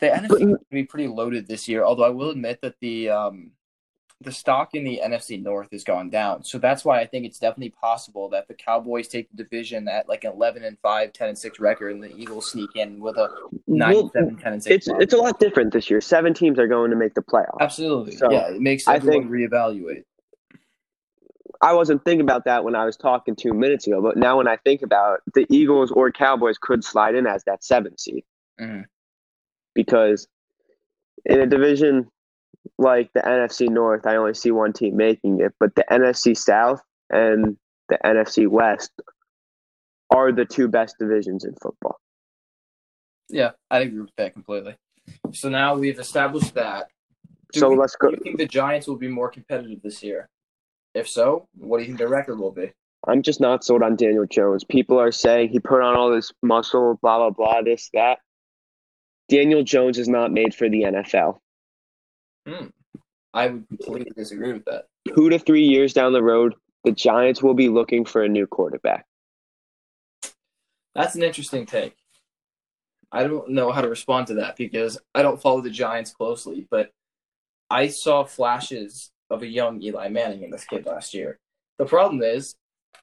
[0.00, 1.84] the NFC is going to be pretty loaded this year.
[1.84, 3.50] Although I will admit that the um
[4.20, 7.38] the stock in the NFC North has gone down, so that's why I think it's
[7.38, 11.28] definitely possible that the Cowboys take the division at like an eleven and 5, 10
[11.28, 13.28] and six record, and the Eagles sneak in with a
[13.68, 14.88] nine, well, seven, 10 and six.
[14.88, 16.00] it's it's a lot different this year.
[16.00, 17.60] Seven teams are going to make the playoffs.
[17.60, 18.16] Absolutely.
[18.16, 20.02] So, yeah, it makes I everyone think- reevaluate.
[21.60, 24.46] I wasn't thinking about that when I was talking two minutes ago, but now when
[24.46, 28.24] I think about it, the Eagles or Cowboys could slide in as that seventh seed
[28.60, 28.84] Mhm.
[29.74, 30.28] because
[31.24, 32.10] in a division
[32.78, 36.80] like the NFC North, I only see one team making it, but the NFC South
[37.10, 37.56] and
[37.88, 38.92] the NFC West
[40.10, 41.98] are the two best divisions in football.
[43.28, 44.76] Yeah, I agree with that completely.
[45.32, 46.88] So now we've established that.
[47.52, 48.10] Do so we- let's go.
[48.10, 50.28] Do you think the Giants will be more competitive this year?
[50.98, 52.72] If so, what do you think their record will be?
[53.06, 54.64] I'm just not sold on Daniel Jones.
[54.64, 58.18] People are saying he put on all this muscle, blah blah blah, this that.
[59.28, 61.38] Daniel Jones is not made for the NFL.
[62.48, 62.66] Hmm.
[63.32, 64.86] I would completely disagree with that.
[65.14, 68.48] two to three years down the road, the Giants will be looking for a new
[68.48, 69.06] quarterback.
[70.96, 71.94] That's an interesting take.
[73.12, 76.66] I don't know how to respond to that because I don't follow the Giants closely,
[76.68, 76.90] but
[77.70, 81.38] I saw flashes of a young Eli Manning in this kid last year.
[81.78, 82.54] The problem is,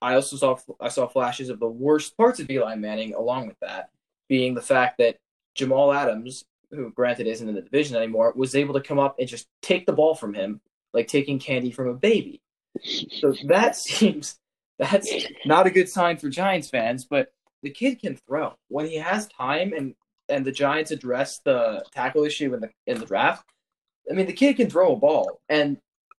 [0.01, 3.59] I also saw I saw flashes of the worst parts of Eli Manning along with
[3.61, 3.89] that,
[4.27, 5.17] being the fact that
[5.55, 9.27] Jamal Adams, who granted isn't in the division anymore, was able to come up and
[9.27, 10.59] just take the ball from him
[10.93, 12.41] like taking candy from a baby.
[12.81, 14.39] So that seems
[14.77, 15.09] that's
[15.45, 17.29] not a good sign for Giants fans, but
[17.63, 19.95] the kid can throw when he has time and
[20.27, 23.45] and the Giants address the tackle issue in the in the draft.
[24.09, 25.77] I mean, the kid can throw a ball, and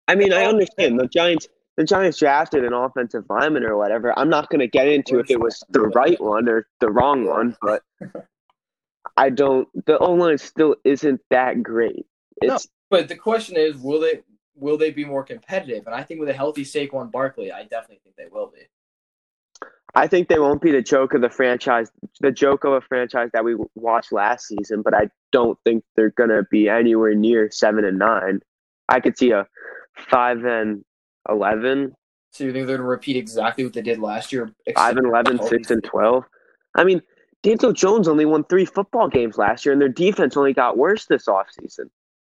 [0.08, 1.48] I mean, I understand the Giants.
[1.76, 4.18] The Giants drafted an offensive lineman or whatever.
[4.18, 7.26] I'm not going to get into if it was the right one or the wrong
[7.26, 7.82] one, but
[9.16, 9.68] I don't.
[9.86, 12.06] The O line still isn't that great.
[12.40, 14.22] It's no, but the question is, will they
[14.54, 15.86] will they be more competitive?
[15.86, 18.62] And I think with a healthy Saquon Barkley, I definitely think they will be.
[19.94, 21.90] I think they won't be the joke of the franchise,
[22.20, 26.10] the joke of a franchise that we watched last season, but I don't think they're
[26.10, 28.40] going to be anywhere near seven and nine.
[28.90, 29.46] I could see a
[30.10, 30.84] five and
[31.28, 31.92] eleven.
[32.32, 34.52] So you think they're going to repeat exactly what they did last year?
[34.74, 36.24] Five and 11, 6 and twelve.
[36.74, 37.00] I mean,
[37.42, 41.06] Daniel Jones only won three football games last year, and their defense only got worse
[41.06, 41.88] this offseason.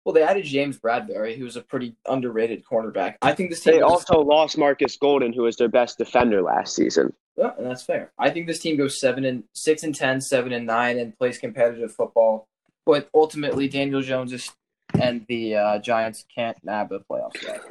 [0.06, 3.16] Well, they added James Bradberry, who was a pretty underrated cornerback.
[3.22, 3.74] I think this team.
[3.74, 7.14] They also lost Marcus Golden, who was their best defender last season.
[7.38, 8.12] Yeah, and that's fair.
[8.18, 11.38] I think this team goes seven and six and ten, seven and nine, and plays
[11.38, 12.48] competitive football.
[12.86, 14.52] But ultimately, Daniel Jones is,
[15.00, 17.62] and the uh, Giants can't nab a playoff spot.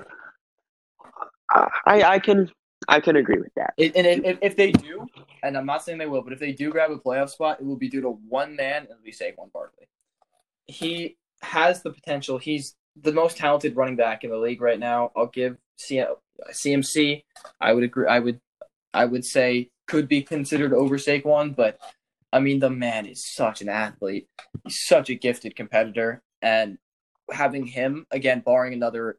[1.87, 2.51] I I can
[2.89, 3.75] I can agree with that.
[3.77, 5.07] It, and if, if they do,
[5.43, 7.67] and I'm not saying they will, but if they do grab a playoff spot, it
[7.67, 9.89] will be due to one man, and it'll be Saquon Barkley.
[10.67, 12.39] He has the potential.
[12.39, 15.13] He's the most talented running back in the league right now.
[15.17, 17.23] I'll give CMC.
[17.61, 18.07] I would agree.
[18.07, 18.41] I would.
[18.95, 21.79] I would say could be considered over Saquon, but
[22.33, 24.29] I mean the man is such an athlete.
[24.65, 26.79] He's such a gifted competitor, and
[27.33, 29.19] having him again, barring another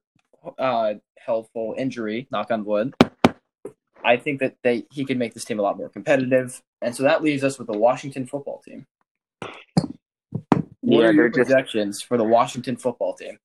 [0.58, 2.94] uh, helpful injury, knock on wood,
[4.04, 6.62] I think that they he can make this team a lot more competitive.
[6.82, 8.86] And so that leaves us with the Washington football team.
[9.42, 13.38] What Yeah, are your they're just- projections for the Washington football team?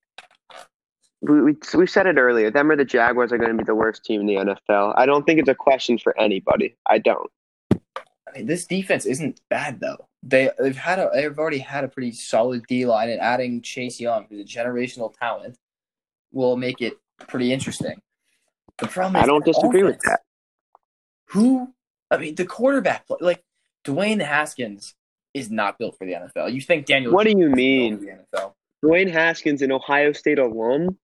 [1.21, 2.51] We, we, we said it earlier.
[2.51, 4.35] Them or the Jaguars are going to be the worst team in the
[4.71, 4.93] NFL.
[4.97, 6.77] I don't think it's a question for anybody.
[6.87, 7.31] I don't.
[7.73, 10.07] I mean, this defense isn't bad though.
[10.27, 14.01] They they've had a they've already had a pretty solid D line, and adding Chase
[14.01, 15.59] Young, who's a generational talent,
[16.33, 16.95] will make it
[17.29, 18.01] pretty interesting.
[18.79, 20.21] The problem is I don't disagree with that.
[21.31, 21.73] Who?
[22.11, 23.43] I mean, the quarterback play, like
[23.85, 24.95] Dwayne Haskins
[25.35, 26.53] is not built for the NFL.
[26.53, 27.13] You think Daniel?
[27.13, 28.01] What do you mean?
[28.01, 28.55] the NFL?
[28.85, 30.99] Dwayne Haskins, an Ohio State alum.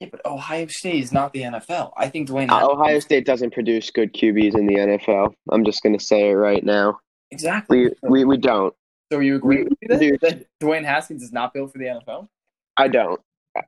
[0.00, 1.92] Yeah, but Ohio State is not the NFL.
[1.96, 2.50] I think Dwayne.
[2.50, 5.34] Uh, Ohio State doesn't produce good QBs in the NFL.
[5.50, 6.98] I'm just going to say it right now.
[7.30, 7.86] Exactly.
[8.02, 8.74] We we, we don't.
[9.12, 12.28] so you agree with me that, that Dwayne Haskins is not built for the NFL?
[12.76, 13.20] I don't.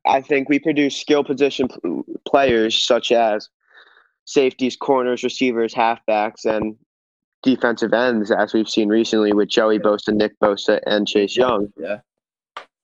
[0.06, 1.68] I think we produce skill position
[2.26, 3.48] players such as
[4.24, 6.76] safeties, corners, receivers, halfbacks, and
[7.42, 11.72] defensive ends, as we've seen recently with Joey Bosa, Nick Bosa, and Chase Young.
[11.76, 12.00] Yeah.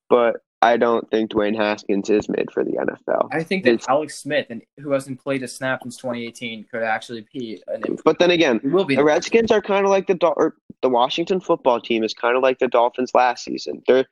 [0.09, 0.37] But
[0.67, 3.29] I don't think Dwayne Haskins is made for the NFL.
[3.33, 6.83] I think that It's- Alex Smith, and who hasn't played a snap since 2018, could
[6.83, 7.83] actually be an.
[8.05, 10.51] But then again, will be the Redskins are kind of like the Dol-
[10.83, 13.83] the Washington football team is kind of like the Dolphins last season.
[13.87, 14.07] They're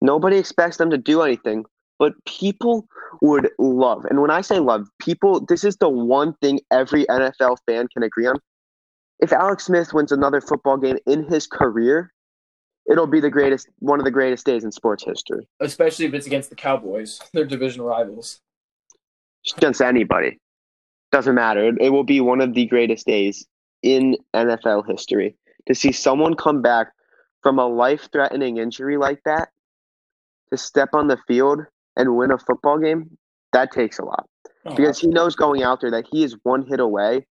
[0.00, 1.66] nobody expects them to do anything,
[1.98, 2.86] but people
[3.20, 4.06] would love.
[4.06, 8.02] And when I say love, people this is the one thing every NFL fan can
[8.02, 8.36] agree on.
[9.20, 12.10] If Alex Smith wins another football game in his career,
[12.90, 15.46] it'll be the greatest one of the greatest days in sports history.
[15.60, 18.40] especially if it's against the Cowboys, their division rivals.
[19.44, 20.38] Just against anybody.
[21.12, 21.68] Doesn't matter.
[21.68, 23.46] It, it will be one of the greatest days
[23.82, 26.88] in NFL history to see someone come back
[27.42, 29.50] from a life threatening injury like that
[30.50, 31.60] to step on the field
[31.96, 33.16] and win a football game.
[33.52, 34.26] That takes a lot
[34.66, 37.26] oh, because he knows going out there that he is one hit away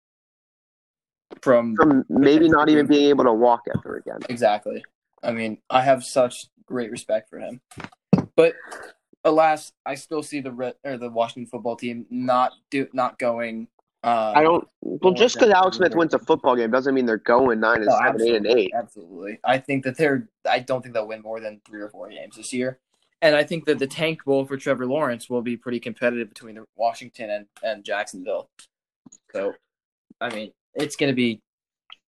[1.41, 4.19] from from maybe not even being able to walk ever again.
[4.29, 4.83] exactly.
[5.23, 7.61] I mean, I have such great respect for him,
[8.35, 8.53] but
[9.23, 13.67] alas, I still see the Red, or the Washington football team not do not going.
[14.03, 14.67] Uh, I don't.
[14.81, 17.85] Well, just because Alex Smith wins a football game doesn't mean they're going nine and
[17.85, 18.71] No, seven, eight and eight.
[18.75, 19.39] Absolutely.
[19.43, 22.35] I think that they're I don't think they'll win more than three or four games
[22.35, 22.79] this year.
[23.21, 26.55] And I think that the tank bowl for Trevor Lawrence will be pretty competitive between
[26.55, 28.49] the Washington and, and Jacksonville.
[29.33, 29.53] So
[30.19, 31.41] I mean, it's gonna be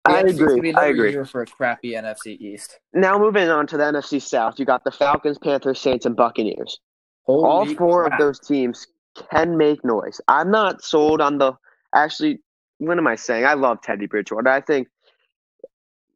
[0.06, 0.74] I gonna agree.
[0.74, 1.12] I agree.
[1.12, 2.80] year for a crappy NFC East.
[2.94, 6.80] Now moving on to the NFC South, you got the Falcons, Panthers, Saints, and Buccaneers.
[7.26, 8.14] All four crap.
[8.14, 8.86] of those teams
[9.32, 10.20] can make noise.
[10.28, 11.54] I'm not sold on the
[11.96, 12.40] actually.
[12.80, 13.46] What am I saying?
[13.46, 14.50] I love Teddy Bridgewater.
[14.50, 14.90] I think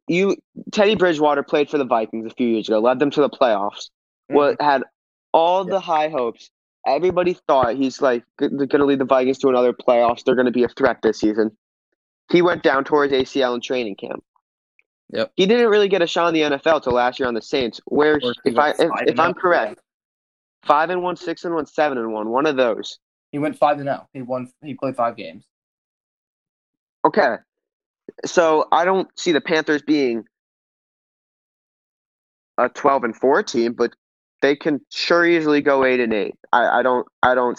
[0.06, 0.36] you
[0.70, 3.88] Teddy Bridgewater played for the Vikings a few years ago, led them to the playoffs.
[4.28, 4.34] Mm-hmm.
[4.34, 4.82] What had
[5.32, 6.50] all the high hopes.
[6.86, 10.24] Everybody thought he's like going to lead the Vikings to another playoffs.
[10.24, 11.56] They're going to be a threat this season.
[12.30, 14.22] He went down towards ACL in training camp.
[15.10, 15.32] Yep.
[15.36, 17.80] He didn't really get a shot in the NFL till last year on the Saints.
[17.86, 19.34] Where, he if I if, if I'm oh.
[19.34, 19.80] correct,
[20.64, 22.98] five and one, six and one, seven and one, one of those.
[23.32, 24.06] He went five and zero.
[24.12, 24.52] He won.
[24.62, 25.44] He played five games.
[27.04, 27.36] Okay.
[28.26, 30.24] So I don't see the Panthers being
[32.58, 33.94] a twelve and four team, but
[34.42, 36.34] they can sure easily go eight and eight.
[36.52, 37.58] I, I don't I don't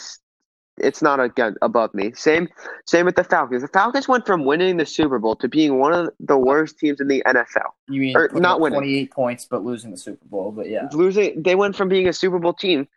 [0.82, 2.12] it's not again above me.
[2.14, 2.48] Same
[2.86, 3.62] same with the Falcons.
[3.62, 7.00] The Falcons went from winning the Super Bowl to being one of the worst teams
[7.00, 7.70] in the NFL.
[7.88, 8.78] You mean Or not winning.
[8.80, 10.52] twenty eight points but losing the Super Bowl?
[10.52, 12.88] But yeah, Losing they went from being a Super Bowl team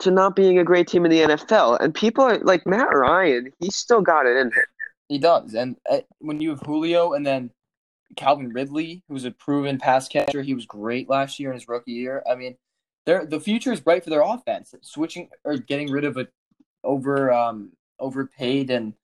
[0.00, 1.78] to not being a great team in the NFL.
[1.80, 4.64] And people are like Matt Ryan, he's still got it in him.
[5.08, 5.54] he does.
[5.54, 7.50] And uh, when you have Julio and then
[8.16, 11.92] Calvin Ridley, who's a proven pass catcher, he was great last year in his rookie
[11.92, 12.22] year.
[12.30, 12.56] I mean,
[13.06, 14.74] their the future is bright for their offense.
[14.82, 16.26] Switching or getting rid of a
[16.84, 18.94] over um overpaid and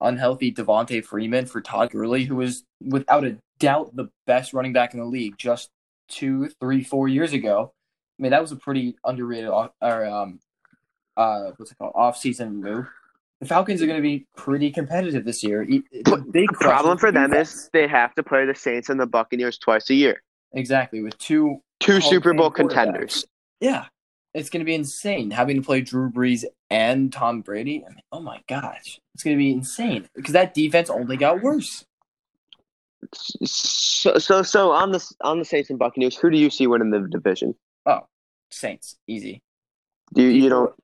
[0.00, 4.92] unhealthy Devonta Freeman for Todd Gurley, who was without a doubt the best running back
[4.94, 5.70] in the league just
[6.08, 7.72] two, three, four years ago.
[8.18, 10.40] I mean, that was a pretty underrated off, or um
[11.16, 12.86] uh what's it called off season move.
[13.40, 15.66] The Falcons are going to be pretty competitive this year.
[15.66, 17.54] The big problem for them defense.
[17.54, 20.22] is they have to play the Saints and the Buccaneers twice a year.
[20.52, 23.26] exactly with two Two Super Bowl contenders.
[23.60, 23.86] Yeah,
[24.34, 27.84] it's going to be insane having to play Drew Brees and Tom Brady.
[27.86, 31.40] I mean, oh my gosh, it's going to be insane because that defense only got
[31.40, 31.84] worse.
[33.14, 36.90] So, so, so on the on the Saints and Buccaneers, who do you see winning
[36.90, 37.54] the division?
[37.86, 38.00] Oh,
[38.50, 39.42] Saints, easy.
[40.14, 40.74] Do you, you don't?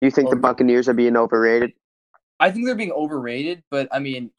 [0.00, 1.72] You think the Buccaneers are being overrated?
[2.40, 4.30] I think they're being overrated, but I mean,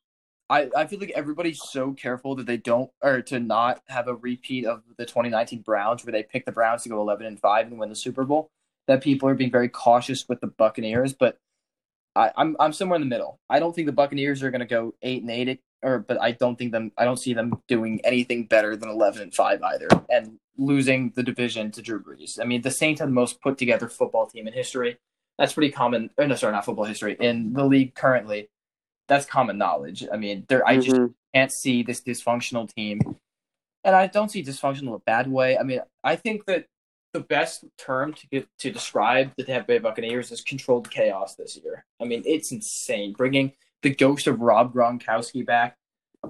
[0.50, 4.16] I, I feel like everybody's so careful that they don't or to not have a
[4.16, 7.68] repeat of the 2019 Browns where they picked the Browns to go 11 and 5
[7.68, 8.52] and win the Super Bowl.
[8.88, 11.40] That people are being very cautious with the Buccaneers, but
[12.16, 13.40] I, I'm I'm somewhere in the middle.
[13.50, 16.32] I don't think the Buccaneers are going to go eight and eight, or but I
[16.32, 16.92] don't think them.
[16.98, 21.24] I don't see them doing anything better than 11 and five either, and losing the
[21.24, 22.40] division to Drew Brees.
[22.40, 24.98] I mean, the Saints are the most put together football team in history.
[25.38, 26.12] That's pretty common.
[26.18, 28.50] Or no, sorry, not football history in the league currently.
[29.08, 30.06] That's common knowledge.
[30.12, 30.68] I mean, there.
[30.68, 31.14] I just Mhm.
[31.34, 33.00] can't see this dysfunctional team.
[33.84, 35.58] And I don't see dysfunctional in a bad way.
[35.58, 36.66] I mean, I think that
[37.14, 41.56] the best term to get to describe the Tampa Bay Buccaneers is controlled chaos this
[41.58, 41.86] year.
[42.02, 43.54] I mean, it's insane bringing
[43.84, 45.78] the ghost of Rob Gronkowski back,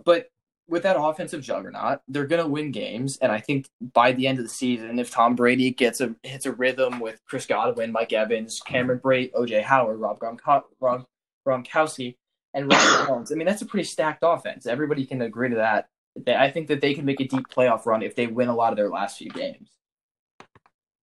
[0.04, 0.30] but
[0.68, 3.18] with that offensive juggernaut, they're gonna win games.
[3.18, 6.46] And I think by the end of the season, if Tom Brady gets a hits
[6.46, 11.06] a rhythm with Chris Godwin, Mike Evans, Cameron Brate, OJ Howard, Rob Gronko- Gron-
[11.48, 12.16] Gronkowski,
[12.56, 14.66] and Ronald Jones, I mean, that's a pretty stacked offense.
[14.66, 15.90] Everybody can agree to that.
[16.28, 18.72] I think that they can make a deep playoff run if they win a lot
[18.72, 19.70] of their last few games.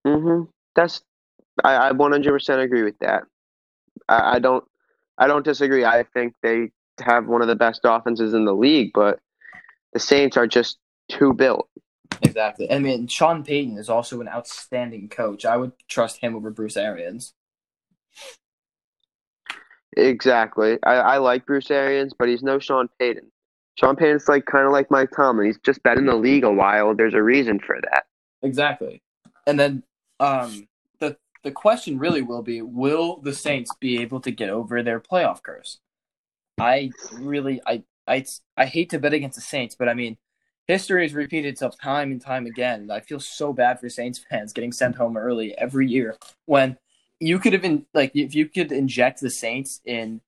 [0.07, 0.50] Mm-hmm.
[0.74, 1.03] That's
[1.62, 3.24] I, I 100% agree with that.
[4.09, 4.64] I, I don't
[5.18, 5.84] I don't disagree.
[5.84, 9.20] I think they have one of the best offenses in the league, but
[9.92, 10.78] the Saints are just
[11.11, 11.68] too built.
[12.22, 12.70] Exactly.
[12.72, 15.44] I mean, Sean Payton is also an outstanding coach.
[15.44, 17.34] I would trust him over Bruce Arians.
[19.97, 20.78] Exactly.
[20.84, 23.30] I, I like Bruce Arians, but he's no Sean Payton.
[23.78, 25.47] Sean Payton's like kind of like Mike Tomlin.
[25.47, 26.95] He's just been in the league a while.
[26.95, 28.05] There's a reason for that.
[28.43, 29.03] Exactly.
[29.47, 29.82] And then
[30.20, 30.68] um,
[30.99, 35.01] the the question really will be: Will the Saints be able to get over their
[35.01, 35.78] playoff curse?
[36.61, 38.24] I really, I, I,
[38.57, 40.18] I hate to bet against the Saints, but I mean,
[40.68, 42.90] history has repeated itself time and time again.
[42.90, 46.16] I feel so bad for Saints fans getting sent home early every year
[46.47, 46.76] when
[47.23, 50.20] you could have been like if you could inject the Saints in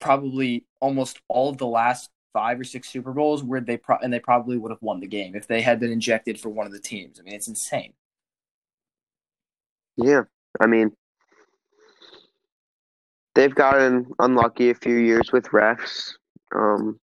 [0.00, 4.12] probably almost all of the last five or six Super Bowls where they pro- and
[4.12, 6.72] they probably would have won the game if they had been injected for one of
[6.72, 7.18] the teams.
[7.18, 7.92] I mean, it's insane.
[9.96, 10.22] Yeah.
[10.60, 10.92] I mean,
[13.34, 16.12] they've gotten unlucky a few years with refs.
[16.54, 17.00] Um,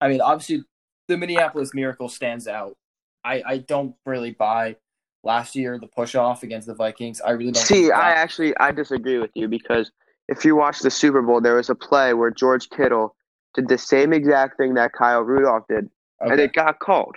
[0.00, 0.64] I mean, obviously,
[1.08, 2.76] the Minneapolis Miracle stands out.
[3.24, 4.76] I, I don't really buy
[5.24, 7.20] last year the push off against the Vikings.
[7.20, 9.90] I really don't see, I actually I disagree with you because
[10.28, 13.14] if you watch the Super Bowl, there was a play where George Kittle
[13.54, 17.16] did the same exact thing that Kyle Rudolph did, and it got called.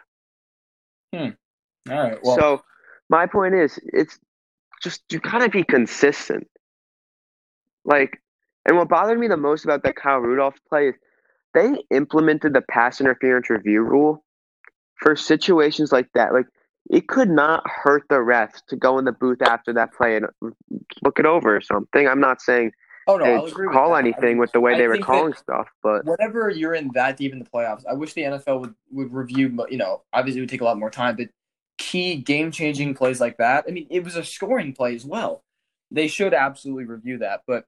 [1.13, 1.29] Hmm.
[1.89, 2.19] all right.
[2.23, 2.63] Well, so
[3.09, 4.19] my point is, it's
[4.81, 6.47] just you gotta be consistent.
[7.85, 8.21] Like,
[8.65, 10.95] and what bothered me the most about that Kyle Rudolph play is
[11.53, 14.23] they implemented the pass interference review rule
[14.97, 16.33] for situations like that.
[16.33, 16.47] Like,
[16.89, 20.27] it could not hurt the refs to go in the booth after that play and
[21.03, 22.07] look it over or something.
[22.07, 22.71] I'm not saying
[23.07, 23.93] Oh no, I'll agree with call.
[23.93, 25.67] I anything with the way I they were calling stuff.
[25.83, 29.13] But whenever you're in that deep in the playoffs, I wish the NFL would, would
[29.13, 31.29] review, you know, obviously it would take a lot more time, but
[31.77, 33.65] key game changing plays like that.
[33.67, 35.43] I mean, it was a scoring play as well.
[35.91, 37.65] They should absolutely review that, but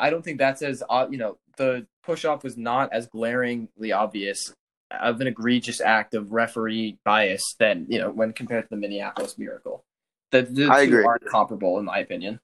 [0.00, 3.92] I don't think that's as, uh, you know, the push off was not as glaringly
[3.92, 4.54] obvious
[4.90, 9.36] of an egregious act of referee bias than, you know, when compared to the Minneapolis
[9.38, 9.84] Miracle.
[10.30, 11.04] The, the I two agree.
[11.04, 12.40] aren't comparable, in my opinion.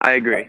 [0.00, 0.48] I agree.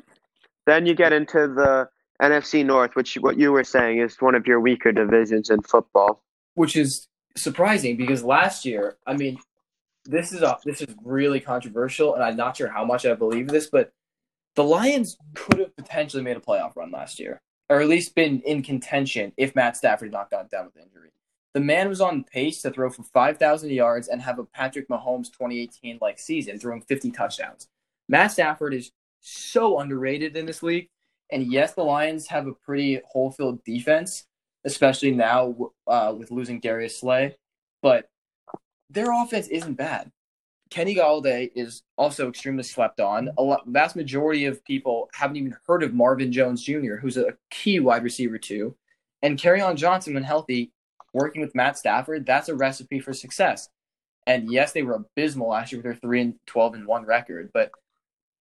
[0.66, 1.90] Then you get into the
[2.22, 6.22] NFC North, which what you were saying is one of your weaker divisions in football.
[6.56, 9.40] which is surprising because last year, I mean,
[10.06, 13.48] this is a this is really controversial, and I'm not sure how much I believe
[13.48, 13.92] this, but
[14.56, 18.42] the Lions could have potentially made a playoff run last year, or at least been
[18.42, 21.12] in contention if Matt Stafford had not gotten down with injury.
[21.54, 25.28] The man was on pace to throw for 5,000 yards and have a Patrick Mahomes
[25.28, 27.68] 2018 like season, throwing 50 touchdowns.
[28.08, 28.92] Matt Stafford is
[29.22, 30.90] so underrated in this league.
[31.32, 34.26] And yes, the Lions have a pretty whole field defense,
[34.66, 35.56] especially now
[35.88, 37.36] uh, with losing Darius Slay.
[37.82, 38.10] But
[38.90, 40.12] their offense isn't bad.
[40.70, 43.30] Kenny Golladay is also extremely slept on.
[43.38, 47.34] A lot, vast majority of people haven't even heard of Marvin Jones Jr., who's a
[47.50, 48.76] key wide receiver too.
[49.22, 50.72] And on Johnson, when healthy,
[51.14, 53.70] working with Matt Stafford, that's a recipe for success.
[54.28, 57.50] And yes, they were abysmal last year with their three and twelve and one record.
[57.54, 57.72] But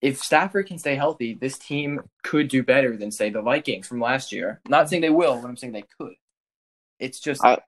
[0.03, 4.01] if Stafford can stay healthy, this team could do better than say the Vikings from
[4.01, 4.61] last year.
[4.69, 6.15] not saying they will, but I'm saying they could.
[7.01, 7.59] It's just I-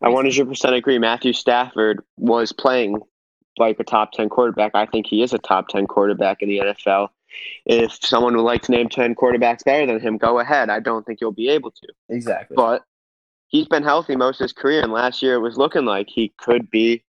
[0.00, 0.98] I 100% agree.
[0.98, 3.00] Matthew Stafford was playing
[3.58, 4.72] like a top 10 quarterback.
[4.74, 7.08] I think he is a top 10 quarterback in the NFL.
[7.66, 10.70] If someone would like to name 10 quarterbacks better than him, go ahead.
[10.70, 11.88] I don't think you'll be able to.
[12.08, 12.54] exactly.
[12.54, 12.82] But
[13.48, 16.32] he's been healthy most of his career, and last year it was looking like he
[16.38, 17.02] could be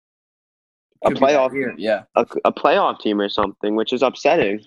[1.04, 2.04] a Could playoff year, Yeah.
[2.14, 4.64] a, a playoff team or something, which is upsetting.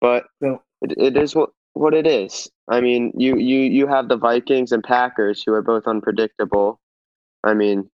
[0.00, 2.48] But So- it, it is what what it is.
[2.68, 6.80] I mean, you you you have the Vikings and Packers who are both unpredictable.
[7.42, 7.90] I mean,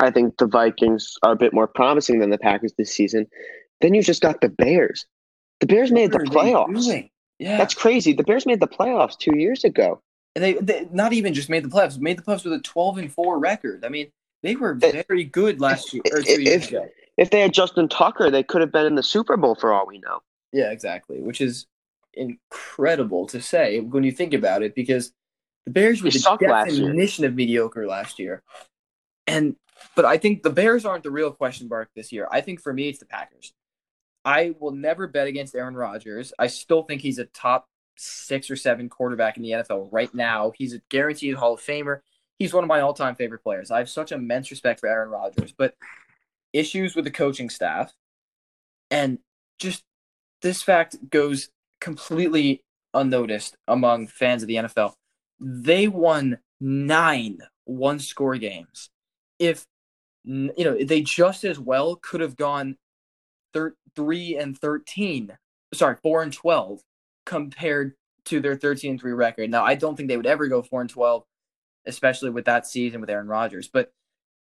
[0.00, 3.26] I think the Vikings are a bit more promising than the Packers this season.
[3.80, 5.06] Then you just got the Bears.
[5.60, 7.10] The Bears made the What are they playoffs.
[7.38, 7.56] Yeah.
[7.58, 8.12] That's crazy.
[8.12, 10.00] The Bears made the playoffs two years ago.
[10.34, 12.98] And they, they not even just made the playoffs, made the playoffs with a 12
[12.98, 13.84] and 4 record.
[13.84, 14.10] I mean,
[14.42, 16.88] they were very good last year or two years if- ago.
[17.16, 19.86] If they had Justin Tucker, they could have been in the Super Bowl for all
[19.86, 20.18] we know.
[20.52, 21.20] Yeah, exactly.
[21.20, 21.66] Which is
[22.12, 25.12] incredible to say when you think about it, because
[25.64, 28.42] the Bears were They the definition of mediocre last year.
[29.28, 29.54] And
[29.94, 32.28] but I think the Bears aren't the real question mark this year.
[32.30, 33.52] I think for me it's the Packers.
[34.24, 36.32] I will never bet against Aaron Rodgers.
[36.38, 40.52] I still think he's a top six or seven quarterback in the NFL right now.
[40.56, 42.00] He's a guaranteed Hall of Famer.
[42.38, 43.70] He's one of my all-time favorite players.
[43.70, 45.74] I have such immense respect for Aaron Rodgers, but
[46.52, 47.92] issues with the coaching staff
[48.90, 49.18] and
[49.58, 49.84] just
[50.42, 52.62] this fact goes completely
[52.92, 54.94] unnoticed among fans of the NFL.
[55.40, 58.90] They won nine one score games.
[59.38, 59.66] If
[60.24, 62.76] you know, they just as well could have gone
[63.52, 65.36] thir- 3 and 13,
[65.72, 66.80] sorry, 4 and 12
[67.26, 67.94] compared
[68.24, 69.50] to their 13 and 3 record.
[69.50, 71.24] Now, I don't think they would ever go 4 and 12,
[71.86, 73.92] especially with that season with Aaron Rodgers, but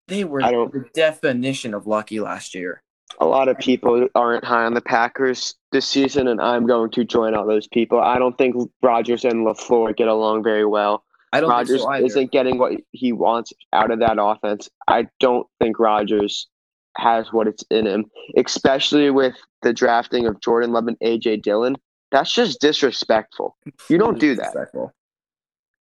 [0.08, 2.82] they were the definition of lucky last year.
[3.20, 7.04] a lot of people aren't high on the Packers this season, and I'm going to
[7.04, 8.00] join all those people.
[8.00, 11.04] I don't think Rodgers and LaFleur get along very well.
[11.32, 14.68] I don't Rodgers think so isn't getting what he wants out of that offense.
[14.88, 16.48] I don't think Rodgers
[16.96, 18.06] has what it's in him,
[18.36, 21.76] especially with the drafting of Jordan Love and AJ Dillon.
[22.10, 23.56] That's just disrespectful.
[23.88, 24.90] You don't do that.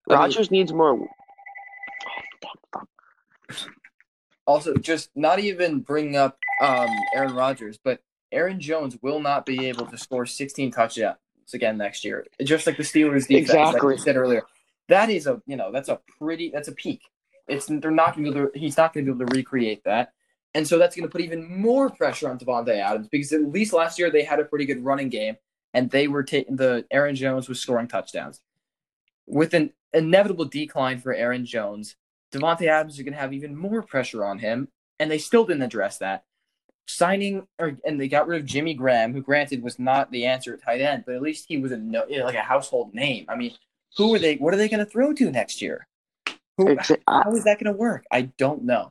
[0.07, 0.93] Rodgers needs more.
[0.93, 1.07] Oh,
[2.73, 2.87] fuck,
[3.49, 3.69] fuck.
[4.45, 7.99] Also, just not even bringing up um, Aaron Rodgers, but
[8.31, 11.17] Aaron Jones will not be able to score 16 touchdowns
[11.53, 12.25] again next year.
[12.43, 13.91] Just like the Steelers defense, Exactly.
[13.91, 14.43] like I said earlier.
[14.89, 17.01] That is a you know that's a pretty that's a peak.
[17.47, 19.37] It's they're not going to be able to, he's not going to be able to
[19.37, 20.13] recreate that,
[20.53, 23.73] and so that's going to put even more pressure on Davante Adams because at least
[23.73, 25.37] last year they had a pretty good running game
[25.73, 28.41] and they were taking the Aaron Jones was scoring touchdowns.
[29.27, 31.95] With an inevitable decline for Aaron Jones,
[32.31, 34.69] Davante Adams is going to have even more pressure on him,
[34.99, 36.23] and they still didn't address that.
[36.87, 40.53] Signing or and they got rid of Jimmy Graham, who granted was not the answer
[40.53, 43.25] at tight end, but at least he was a no, like a household name.
[43.29, 43.53] I mean,
[43.97, 44.35] who are they?
[44.35, 45.85] What are they going to throw to next year?
[46.57, 48.03] Who, Exa- uh, how is that going to work?
[48.11, 48.89] I don't know.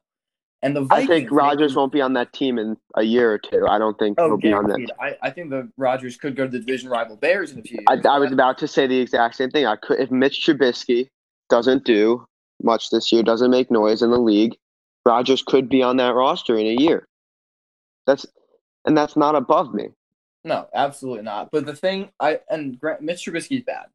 [0.60, 3.38] And the I think Rodgers they- won't be on that team in a year or
[3.38, 3.64] two.
[3.68, 4.90] I don't think Oh, he'll be on that.
[5.00, 7.78] I, I think the Rodgers could go to the division rival Bears in a few
[7.86, 8.06] I, years.
[8.06, 9.66] I was about to say the exact same thing.
[9.66, 11.08] I could if Mitch Trubisky
[11.48, 12.26] doesn't do
[12.62, 14.56] much this year, doesn't make noise in the league,
[15.06, 17.06] Rodgers could be on that roster in a year.
[18.06, 18.26] That's
[18.84, 19.90] and that's not above me.
[20.42, 21.50] No, absolutely not.
[21.52, 23.86] But the thing, I and Grant, Mitch Trubisky's bad.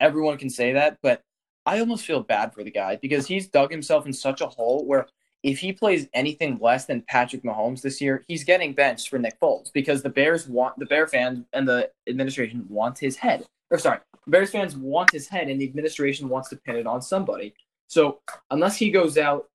[0.00, 1.22] Everyone can say that, but
[1.66, 4.84] I almost feel bad for the guy because he's dug himself in such a hole
[4.86, 5.06] where
[5.42, 9.38] if he plays anything less than Patrick Mahomes this year, he's getting benched for Nick
[9.40, 13.44] Foles because the Bears want the Bear fans and the administration want his head.
[13.70, 17.02] Or sorry, Bears fans want his head, and the administration wants to pin it on
[17.02, 17.54] somebody.
[17.88, 18.20] So
[18.50, 19.48] unless he goes out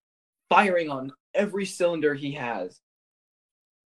[0.49, 2.79] firing on every cylinder he has,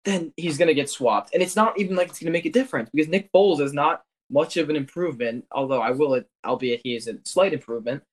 [0.05, 1.33] then he's to get swapped.
[1.33, 4.03] And it's not even like it's to make a difference because Nick Foles is not
[4.29, 8.03] much of an improvement, although I will, albeit he is a slight improvement.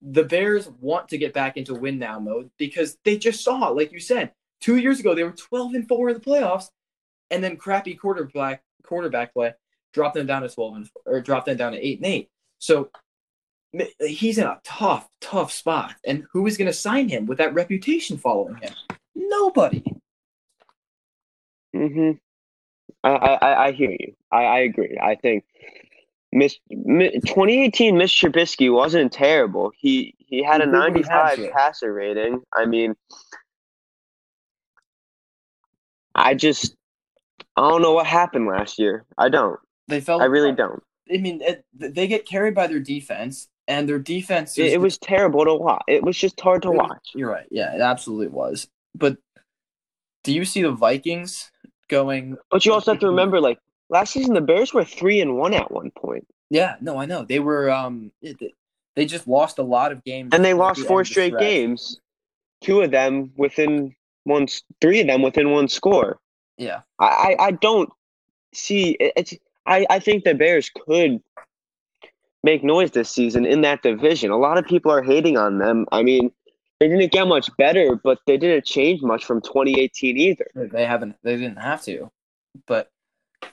[0.00, 3.92] The Bears want to get back into win now mode because they just saw, like
[3.92, 6.66] you said, two years ago they were 12 and 4 in the playoffs,
[7.30, 9.54] and then crappy quarterback quarterback play
[9.92, 12.30] dropped them down to 12 and or dropped them down to 8 and 8.
[12.58, 12.90] So
[14.00, 15.94] he's in a tough, tough spot.
[16.04, 18.72] And who is going to sign him with that reputation following him?
[19.14, 19.84] Nobody.
[21.72, 22.12] hmm
[23.04, 24.14] I, I, I hear you.
[24.30, 24.96] I, I agree.
[25.02, 25.44] I think
[26.32, 29.72] Miss 2018 Mitch Trubisky wasn't terrible.
[29.76, 32.40] He he had a 95 passer rating.
[32.54, 32.94] I mean,
[36.14, 36.74] I just
[37.56, 39.04] I don't know what happened last year.
[39.18, 39.60] I don't.
[39.88, 40.22] They felt.
[40.22, 40.82] I really don't.
[41.12, 44.56] I mean, it, they get carried by their defense, and their defense.
[44.56, 45.82] It, it was terrible to watch.
[45.86, 47.10] It was just hard to watch.
[47.14, 47.46] You're right.
[47.50, 48.68] Yeah, it absolutely was.
[48.94, 49.18] But
[50.24, 51.51] do you see the Vikings
[51.92, 52.38] going?
[52.50, 53.58] But you also have to remember, like
[53.90, 56.26] last season, the Bears were three and one at one point.
[56.50, 57.70] Yeah, no, I know they were.
[57.70, 58.10] Um,
[58.96, 62.00] they just lost a lot of games, and they lost four straight games.
[62.62, 64.46] Two of them within one,
[64.80, 66.18] three of them within one score.
[66.58, 67.90] Yeah, I, I, I don't
[68.52, 69.34] see it's.
[69.66, 71.22] I, I think the Bears could
[72.42, 74.30] make noise this season in that division.
[74.30, 75.86] A lot of people are hating on them.
[75.92, 76.32] I mean,
[76.82, 80.46] they didn't get much better, but they didn't change much from 2018 either.
[80.54, 81.14] They haven't.
[81.22, 82.10] They didn't have to.
[82.66, 82.90] But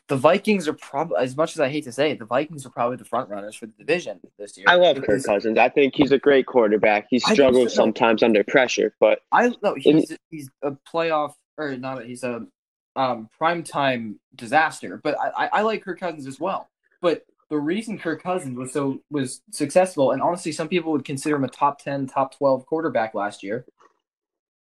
[0.07, 2.71] the Vikings are probably, as much as I hate to say it, the Vikings are
[2.71, 4.65] probably the front runners for the division this year.
[4.67, 5.59] I love Kirk Cousins.
[5.59, 7.05] I think he's a great quarterback.
[7.11, 7.83] He struggles so.
[7.83, 12.05] sometimes under pressure, but I no, he's he's a playoff or not.
[12.05, 12.47] He's a
[12.95, 14.99] um, primetime disaster.
[15.03, 16.67] But I, I, I like Kirk Cousins as well.
[16.99, 21.35] But the reason Kirk Cousins was so was successful, and honestly, some people would consider
[21.35, 23.65] him a top ten, top twelve quarterback last year,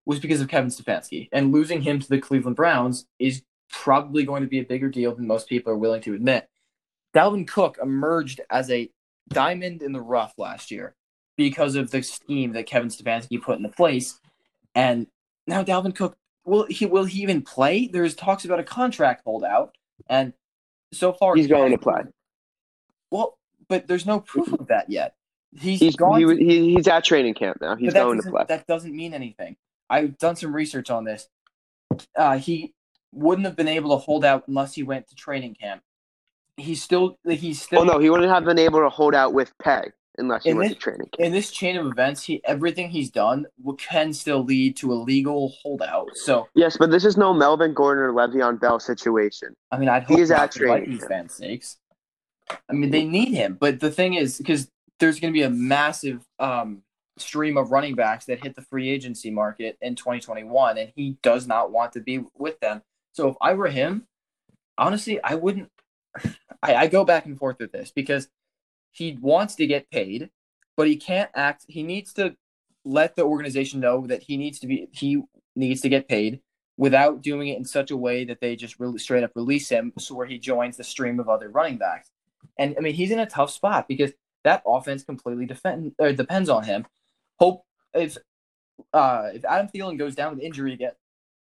[0.04, 1.28] was because of Kevin Stefanski.
[1.32, 5.14] And losing him to the Cleveland Browns is probably going to be a bigger deal
[5.14, 6.48] than most people are willing to admit.
[7.14, 8.88] Dalvin Cook emerged as a
[9.28, 10.94] diamond in the rough last year
[11.36, 14.20] because of the scheme that Kevin Stefanski put into place.
[14.74, 15.08] And
[15.46, 17.88] now Dalvin Cook will he will he even play?
[17.88, 19.74] There's talks about a contract holdout,
[20.08, 20.32] and
[20.92, 22.02] so far he's going to play.
[23.10, 23.38] Well,
[23.68, 25.14] but there's no proof of that yet.
[25.58, 26.20] He's he's gone.
[26.20, 27.76] He, he, he's at training camp now.
[27.76, 28.44] He's going to play.
[28.48, 29.56] That doesn't mean anything.
[29.88, 31.28] I've done some research on this.
[32.14, 32.74] Uh, he
[33.12, 35.82] wouldn't have been able to hold out unless he went to training camp.
[36.56, 37.80] He's still he's still.
[37.80, 40.70] Oh no, he wouldn't have been able to hold out with Peg unless he went
[40.70, 41.20] this, to training camp.
[41.20, 43.46] In this chain of events, he everything he's done
[43.78, 46.08] can still lead to a legal holdout.
[46.14, 49.54] So yes, but this is no Melvin Gordon or Le'Veon Bell situation.
[49.70, 51.76] I mean, I'd hope he is at training for fans' sakes.
[52.50, 55.50] I mean, they need him, but the thing is, because there's going to be a
[55.50, 56.82] massive um,
[57.18, 61.46] stream of running backs that hit the free agency market in 2021, and he does
[61.46, 62.82] not want to be with them.
[63.12, 64.06] So if I were him,
[64.78, 65.70] honestly, I wouldn't.
[66.62, 68.28] I, I go back and forth with this because
[68.92, 70.30] he wants to get paid,
[70.76, 71.64] but he can't act.
[71.68, 72.36] He needs to
[72.84, 75.22] let the organization know that he needs to be he
[75.54, 76.40] needs to get paid
[76.78, 79.92] without doing it in such a way that they just really straight up release him
[79.98, 82.10] so where he joins the stream of other running backs.
[82.58, 84.12] And I mean, he's in a tough spot because
[84.44, 86.86] that offense completely defend or depends on him.
[87.38, 88.16] Hope if
[88.92, 90.92] uh if Adam Thielen goes down with injury again,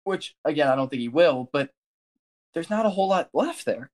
[0.03, 1.69] which again I don't think he will, but
[2.53, 3.91] there's not a whole lot left there.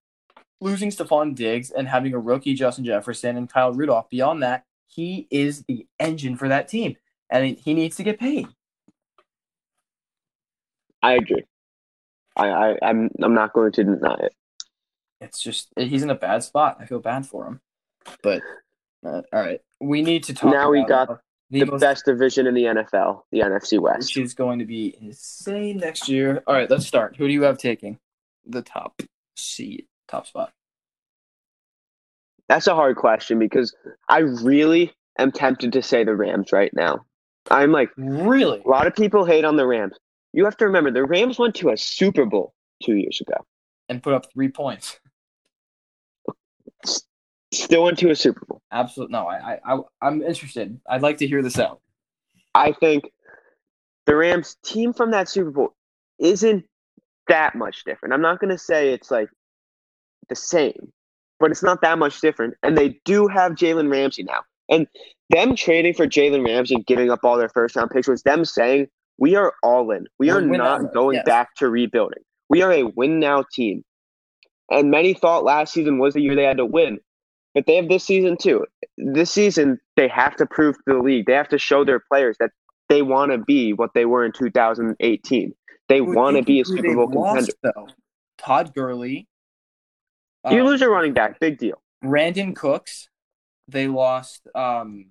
[0.61, 4.09] Losing Stefon Diggs and having a rookie Justin Jefferson and Kyle Rudolph.
[4.09, 6.97] Beyond that, he is the engine for that team,
[7.29, 8.47] and he needs to get paid.
[11.01, 11.45] I agree.
[12.35, 14.33] I, I I'm I'm not going to deny it
[15.21, 16.77] it's just he's in a bad spot.
[16.79, 17.61] I feel bad for him.
[18.23, 18.41] But
[19.05, 20.51] uh, all right, we need to talk.
[20.51, 24.23] Now we got the, the most, best division in the NFL, the NFC West, which
[24.23, 26.43] is going to be insane next year.
[26.47, 27.15] All right, let's start.
[27.17, 27.97] Who do you have taking
[28.45, 29.01] the top
[29.35, 30.51] seed, top spot?
[32.47, 33.75] That's a hard question because
[34.07, 37.05] I really am tempted to say the Rams right now.
[37.51, 38.61] I'm like, really?
[38.65, 39.97] A lot of people hate on the Rams.
[40.33, 42.53] You have to remember the Rams went to a Super Bowl
[42.83, 43.45] two years ago
[43.87, 44.99] and put up three points.
[47.51, 48.61] Still into a Super Bowl.
[48.71, 49.27] Absolutely no.
[49.27, 50.79] I I I'm interested.
[50.87, 51.81] I'd like to hear this out.
[52.53, 53.11] I think
[54.05, 55.75] the Rams team from that Super Bowl
[56.19, 56.65] isn't
[57.27, 58.13] that much different.
[58.13, 59.29] I'm not going to say it's like
[60.29, 60.91] the same,
[61.39, 62.55] but it's not that much different.
[62.63, 64.41] And they do have Jalen Ramsey now.
[64.69, 64.87] And
[65.29, 68.45] them trading for Jalen Ramsey and giving up all their first round picks was them
[68.45, 70.07] saying, we are all in.
[70.17, 71.25] We are not going yes.
[71.25, 72.23] back to rebuilding.
[72.49, 73.83] We are a win now team.
[74.71, 76.99] And many thought last season was the year they had to win.
[77.55, 78.65] But they have this season too.
[78.97, 81.25] This season, they have to prove to the league.
[81.25, 82.51] They have to show their players that
[82.89, 85.53] they want to be what they were in 2018.
[85.87, 87.51] They want to be a Super Bowl contender.
[87.63, 87.95] lost,
[88.37, 89.27] Todd Gurley,
[90.49, 91.81] You um, lose a running back, big deal.
[92.03, 93.09] Brandin Cooks.
[93.67, 95.07] They lost um,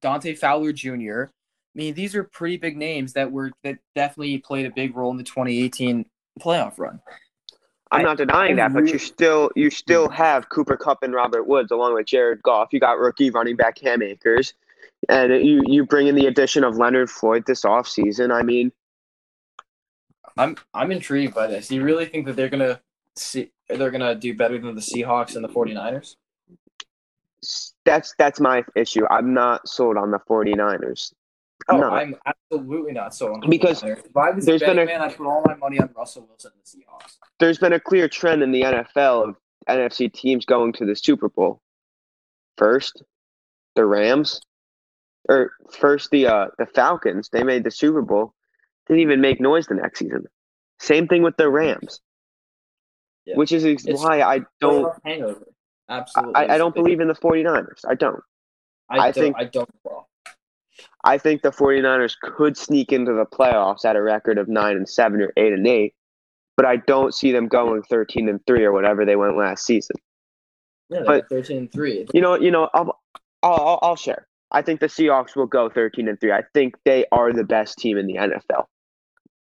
[0.00, 1.24] Dante Fowler Jr.
[1.24, 1.28] I
[1.74, 5.16] mean, these are pretty big names that were that definitely played a big role in
[5.16, 6.06] the 2018
[6.40, 7.00] playoff run.
[7.90, 11.70] I'm not denying that, but you still you still have Cooper Kupp and Robert Woods
[11.70, 12.72] along with Jared Goff.
[12.72, 14.54] You got rookie running back Cam Akers,
[15.08, 18.32] and you you bring in the addition of Leonard Floyd this offseason.
[18.32, 18.72] I mean,
[20.36, 21.68] I'm I'm intrigued by this.
[21.68, 22.80] Do you really think that they're gonna
[23.14, 26.16] see they're gonna do better than the Seahawks and the 49ers?
[27.84, 29.06] that's that's my issue.
[29.10, 31.12] I'm not sold on the 49ers.
[31.68, 31.90] Oh, No.
[31.90, 33.34] I'm absolutely not so.
[33.34, 34.06] on Because 49ers.
[34.06, 36.26] if I was a there's been a- man, I'd put all my money on Russell
[36.28, 37.16] Wilson and the Seahawks.
[37.40, 39.36] There's been a clear trend in the NFL of
[39.68, 41.60] NFC teams going to the Super Bowl.
[42.56, 43.02] First,
[43.74, 44.40] the Rams,
[45.28, 47.28] or first the uh, the Falcons.
[47.30, 48.32] They made the Super Bowl.
[48.86, 50.26] Didn't even make noise the next season.
[50.78, 52.00] Same thing with the Rams,
[53.24, 53.36] Yeah.
[53.36, 54.94] which is It's- why I don't.
[55.04, 55.48] Hangover.
[55.88, 56.34] Absolutely.
[56.34, 57.84] I, I don't believe in the 49ers.
[57.88, 58.20] I don't.
[58.88, 59.68] I, I don't, think- I don't.
[61.04, 64.88] I think the 49ers could sneak into the playoffs at a record of 9 and
[64.88, 65.94] 7 or 8 and 8,
[66.56, 69.96] but I don't see them going 13 and 3 or whatever they went last season.
[70.88, 72.06] yeah, But- 13 and three.
[72.12, 72.98] You know, you know, I'll
[73.42, 74.26] I'll, I'll, I'll share.
[74.50, 76.32] I think the Seahawks will go 13 and 3.
[76.32, 78.64] I think they are the best team in the NFL.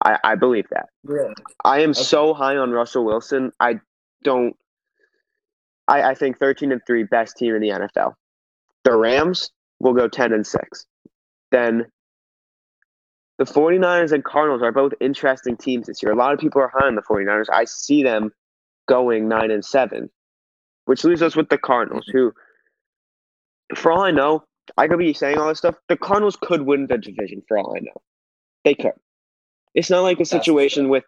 [0.04, 0.90] I, I believe that.
[1.04, 1.34] Really?
[1.64, 2.02] I am Okay.
[2.04, 3.52] so high on Russell Wilson.
[3.60, 3.80] I
[4.24, 4.56] don't
[5.88, 8.14] I, I think 13 and 3 best team in the NFL.
[8.86, 10.86] The Rams will go 10 and 6.
[11.54, 11.86] Then
[13.40, 16.12] the 49ers and Cardinals are both interesting teams this year.
[16.12, 17.46] A lot of people are high on the 49ers.
[17.54, 18.34] I see them
[18.90, 20.10] going 9 and 7,
[20.86, 22.34] which leaves us with the Cardinals who
[23.76, 24.44] for all I know,
[24.78, 25.76] I could be saying all this stuff.
[25.90, 28.02] The Cardinals could win the division for all I know.
[28.66, 28.94] They could.
[29.76, 31.04] It's not like a situation with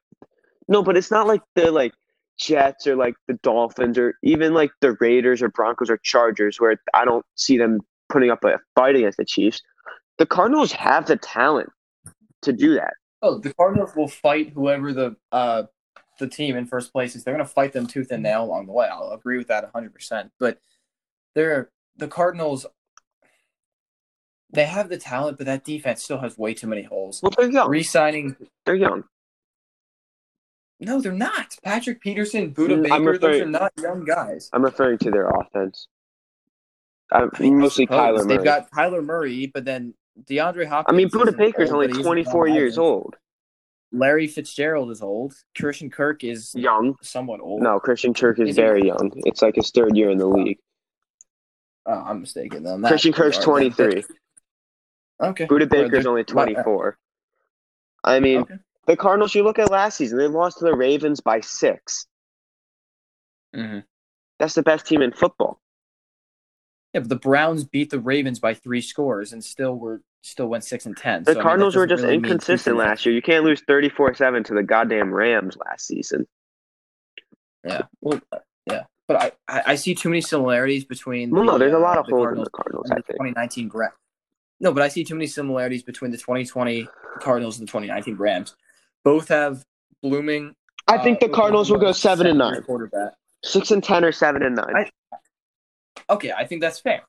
[0.67, 1.93] no, but it's not like the like
[2.37, 6.77] Jets or like the Dolphins or even like the Raiders or Broncos or Chargers where
[6.93, 9.61] I don't see them putting up a fight against the Chiefs.
[10.18, 11.70] The Cardinals have the talent
[12.41, 12.93] to do that.
[13.22, 15.63] Oh, the Cardinals will fight whoever the uh
[16.20, 17.24] the team in first place is.
[17.24, 18.88] They're going to fight them tooth and nail along the way.
[18.89, 19.93] I'll agree with that 100.
[19.93, 20.59] percent But
[21.34, 22.66] they're the Cardinals.
[24.51, 27.22] They have the talent, but that defense still has way too many holes.
[27.22, 27.70] Well, they're young.
[27.70, 29.03] Re-signing They're young.
[30.80, 31.55] No, they're not.
[31.63, 34.49] Patrick Peterson, Budda Mm, Baker, those are not young guys.
[34.53, 35.88] I'm referring to their offense.
[37.11, 37.88] I'm I mean, mostly.
[37.88, 38.36] Kyler Murray.
[38.38, 39.93] They've got Kyler Murray, but then
[40.24, 40.93] DeAndre Hopkins.
[40.93, 43.16] I mean, Budda Baker's old, only but he isn't 24 years old.
[43.91, 45.34] Larry Fitzgerald is old.
[45.57, 46.95] Christian Kirk is Young.
[47.01, 47.61] somewhat old.
[47.61, 49.11] No, Christian Kirk is Is he- very young.
[49.26, 50.57] It's like his third year in the league.
[51.86, 52.63] Oh, I'm mistaken.
[52.63, 54.03] Then that Christian Kirk's regard, 23.
[55.22, 55.45] Okay.
[55.47, 56.97] Budda Baker's only 24.
[58.03, 58.55] I mean, Okay.
[58.86, 62.05] the Cardinals, you look at last season, they lost to the Ravens by six.
[63.55, 63.86] Mhm.
[64.39, 65.61] That's the best team in football.
[66.95, 70.63] Yeah, but the Browns beat the Ravens by three scores and still were still went
[70.63, 71.23] six and ten.
[71.23, 73.13] The So, I mean, Cardinals were just really inconsistent last year.
[73.13, 76.25] You can't lose 34 7 to the goddamn Rams last season.
[77.65, 77.81] Yeah.
[77.99, 78.83] Well, uh, yeah.
[79.09, 81.31] But I, I, I see too many similarities between.
[81.31, 82.93] Well, no, the, there's a lot uh, of the holes Cardinals in the Cardinals, and
[82.93, 83.17] I the think.
[83.17, 83.93] 2019 Gra-
[84.61, 86.87] No, but I see too many similarities between the 2020
[87.19, 88.55] Cardinals and the 2019 Rams.
[89.03, 89.65] Both have
[90.01, 90.55] blooming.
[90.87, 92.61] I think uh, the Cardinals will go 7 and 9.
[92.63, 93.15] Quarterback.
[93.43, 94.65] 6 and 10 or 7 and 9.
[94.73, 94.89] I-
[96.10, 97.01] Okay, I think that's fair.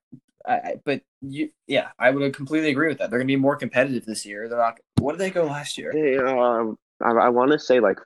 [0.46, 3.10] I, I, but you, yeah, I would completely agree with that.
[3.10, 4.48] They're going to be more competitive this year.
[4.48, 4.78] They're not.
[5.00, 5.92] What did they go last year?
[5.92, 6.72] They, uh,
[7.04, 7.98] I, I want to say like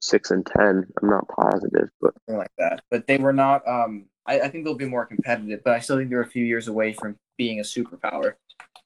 [0.00, 0.86] 6 and 10.
[1.02, 2.82] I'm not positive, but Something like that.
[2.90, 3.66] But they were not.
[3.68, 5.60] Um, I, I think they'll be more competitive.
[5.64, 8.34] But I still think they're a few years away from being a superpower.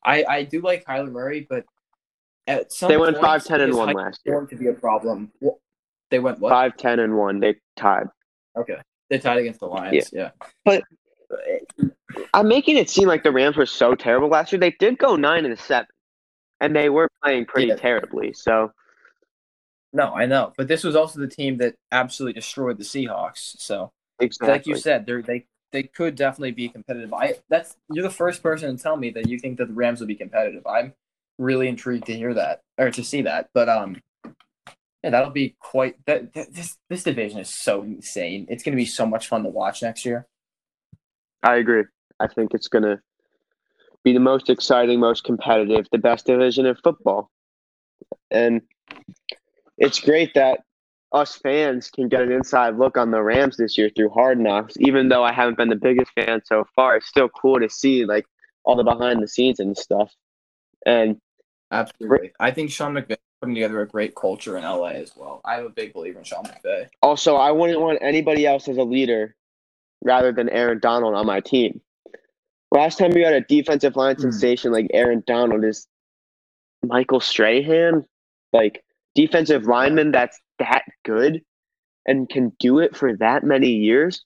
[0.05, 1.65] I, I do like Kyler Murray, but
[2.47, 4.35] at some they went point, point, five ten and 1 last year.
[4.37, 5.33] going to be a problem.
[5.45, 5.59] Wh-
[6.11, 6.51] They went what?
[6.51, 7.41] 5 10 and 1.
[7.41, 8.07] They tied.
[8.57, 8.77] Okay,
[9.11, 10.11] they tied against the Lions.
[10.13, 10.31] Yeah,
[10.65, 10.83] But-
[12.35, 14.59] I'm making it seem like the Rams were so terrible last year.
[14.61, 15.87] They did go 9 and 7.
[16.61, 17.77] And they were playing pretty Yeah.
[17.77, 18.33] terribly.
[18.33, 18.73] So
[19.93, 20.53] no, I know.
[20.57, 23.57] But this was also the team that absolutely destroyed the Seahawks.
[23.59, 23.93] So.
[24.21, 24.53] exactly.
[24.53, 27.13] like you said, they're, they they could definitely be competitive.
[27.13, 30.01] I that's you're the first person to tell me that you think that the Rams
[30.01, 30.67] will be competitive.
[30.67, 30.95] I'm
[31.39, 33.51] really intrigued to hear that or to see that.
[33.53, 33.97] But um,
[35.03, 35.97] Yeah, that'll be quite.
[36.07, 38.47] That, that this this division is so insane.
[38.49, 40.27] It's going to be so much fun to watch next year.
[41.43, 41.85] I agree.
[42.21, 43.01] I think it's going to
[44.05, 47.31] be the most exciting, most competitive, the best division in football.
[48.31, 48.63] And
[49.79, 50.61] it's great that
[51.13, 54.75] us fans can get an inside look on the Rams this year through Hard Knocks.
[54.79, 58.05] Even though I haven't been the biggest fan so far, it's still cool to see
[58.05, 58.27] like
[58.65, 60.13] all the behind the scenes and stuff.
[60.85, 61.21] And
[61.71, 65.41] absolutely, I think Sean McVay is putting together a great culture in LA as well.
[65.45, 66.89] I'm a big believer in Sean McVay.
[67.03, 69.35] Also, I wouldn't want anybody else as a leader
[70.07, 71.81] rather than Aaron Donald on my team.
[72.71, 74.21] Last time we had a defensive line mm.
[74.21, 75.87] sensation like Aaron Donald is
[76.85, 78.05] Michael Strahan,
[78.53, 78.85] like
[79.15, 81.43] defensive lineman that's that good
[82.07, 84.25] and can do it for that many years.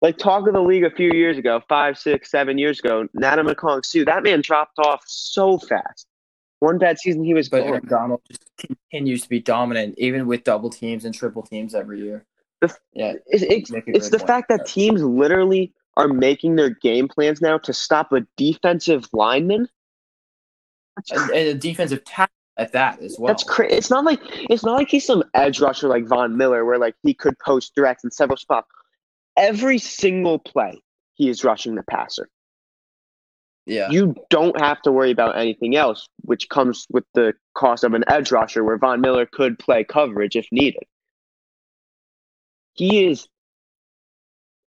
[0.00, 3.84] Like talk of the league a few years ago, five, six, seven years ago, Nnamdi
[3.84, 6.06] Suh, that man dropped off so fast.
[6.60, 7.48] One bad season, he was.
[7.48, 11.74] But Aaron Donald just continues to be dominant, even with double teams and triple teams
[11.74, 12.24] every year.
[12.60, 17.40] The, yeah, it's, it's, it's the fact that teams literally are making their game plans
[17.40, 19.68] now to stop a defensive lineman
[21.10, 23.28] and, and a defensive tackle at that as well.
[23.28, 23.76] That's crazy.
[23.76, 26.94] It's not like it's not like he's some edge rusher like Von Miller, where like
[27.02, 28.68] he could post threats in several spots.
[29.36, 30.82] Every single play,
[31.14, 32.28] he is rushing the passer.
[33.66, 33.90] Yeah.
[33.90, 38.02] You don't have to worry about anything else, which comes with the cost of an
[38.08, 40.82] edge rusher where Von Miller could play coverage if needed.
[42.78, 43.26] He is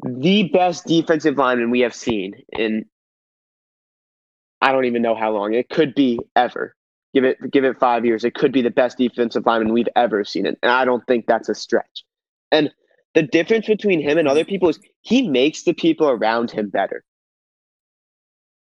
[0.02, 2.86] the best defensive lineman we have seen in
[4.60, 5.54] I don't even know how long.
[5.54, 6.74] It could be ever.
[7.14, 8.24] Give it give it five years.
[8.24, 10.58] It could be the best defensive lineman we've ever seen it.
[10.60, 12.04] And I don't think that's a stretch.
[12.50, 12.72] And
[13.14, 17.04] the difference between him and other people is he makes the people around him better.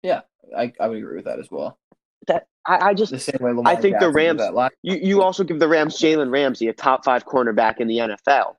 [0.04, 0.22] Yeah,
[0.56, 1.80] I, I would agree with that as well.
[2.28, 4.72] That I, I just the same way Lamar I think Jackson the Rams.
[4.84, 8.56] You you also give the Rams Jalen Ramsey, a top five cornerback in the NFL.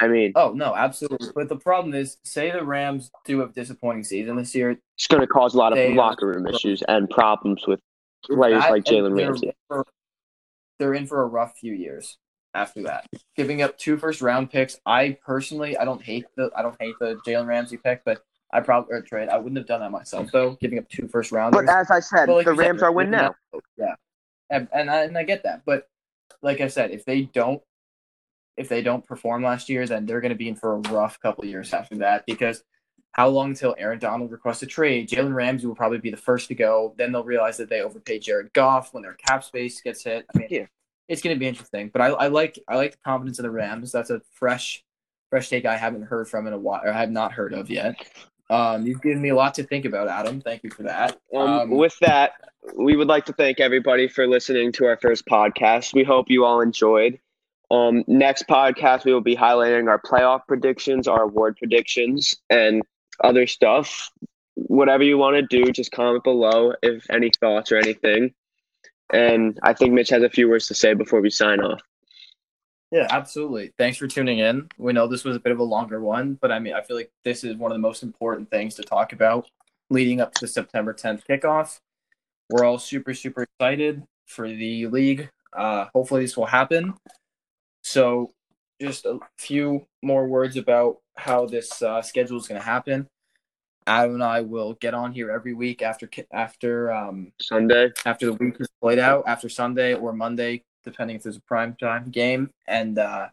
[0.00, 1.30] I mean, oh no, absolutely.
[1.34, 5.06] But the problem is, say the Rams do have a disappointing season this year, it's
[5.06, 7.80] going to cause a lot of locker room issues and problems with
[8.24, 9.52] players that, like Jalen Ramsey.
[9.68, 9.84] For,
[10.78, 12.18] they're in for a rough few years
[12.54, 13.06] after that.
[13.36, 16.94] Giving up two first round picks, I personally, I don't hate the, I don't hate
[16.98, 18.22] the Jalen Ramsey pick, but
[18.52, 19.28] I probably or trade.
[19.28, 21.64] I wouldn't have done that myself though, giving up two first rounders.
[21.66, 23.34] But as I said, like the Rams said, are win now.
[23.76, 23.94] Yeah,
[24.50, 25.88] and and I, and I get that, but
[26.42, 27.62] like I said, if they don't
[28.56, 31.18] if they don't perform last year, then they're going to be in for a rough
[31.20, 32.62] couple years after that because
[33.12, 35.08] how long until Aaron Donald requests a trade?
[35.08, 36.94] Jalen Ramsey will probably be the first to go.
[36.98, 40.26] Then they'll realize that they overpaid Jared Goff when their cap space gets hit.
[40.34, 40.66] I mean, yeah.
[41.08, 41.90] it's going to be interesting.
[41.92, 43.92] But I, I like I like the confidence of the Rams.
[43.92, 44.84] That's a fresh
[45.30, 47.70] fresh take I haven't heard from in a while, or I have not heard of
[47.70, 47.94] yet.
[48.50, 50.40] Um, you've given me a lot to think about, Adam.
[50.40, 51.18] Thank you for that.
[51.34, 52.32] Um, um, with that,
[52.76, 55.94] we would like to thank everybody for listening to our first podcast.
[55.94, 57.18] We hope you all enjoyed.
[57.70, 62.82] Um, next podcast, we will be highlighting our playoff predictions, our award predictions, and
[63.22, 64.10] other stuff.
[64.54, 68.32] Whatever you want to do, just comment below if any thoughts or anything.
[69.12, 71.80] And I think Mitch has a few words to say before we sign off.
[72.90, 73.72] Yeah, absolutely.
[73.76, 74.68] Thanks for tuning in.
[74.78, 76.96] We know this was a bit of a longer one, but I mean, I feel
[76.96, 79.48] like this is one of the most important things to talk about
[79.90, 81.80] leading up to the September 10th kickoff.
[82.50, 85.28] We're all super, super excited for the league.
[85.52, 86.94] Uh, hopefully, this will happen.
[87.84, 88.32] So,
[88.80, 93.06] just a few more words about how this uh, schedule is going to happen.
[93.86, 98.32] Adam and I will get on here every week after after um, Sunday after the
[98.32, 102.50] week is played out after Sunday or Monday, depending if there's a prime time game,
[102.66, 103.28] and uh,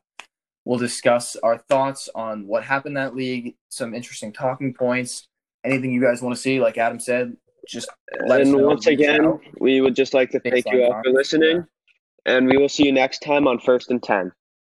[0.65, 5.27] we'll discuss our thoughts on what happened that league, some interesting talking points,
[5.63, 6.59] anything you guys want to see.
[6.59, 11.01] Like Adam said, just and once again, we would just like to thank you all
[11.01, 11.65] for listening,
[12.25, 12.35] yeah.
[12.35, 14.33] and we will see you next time on First and Ten.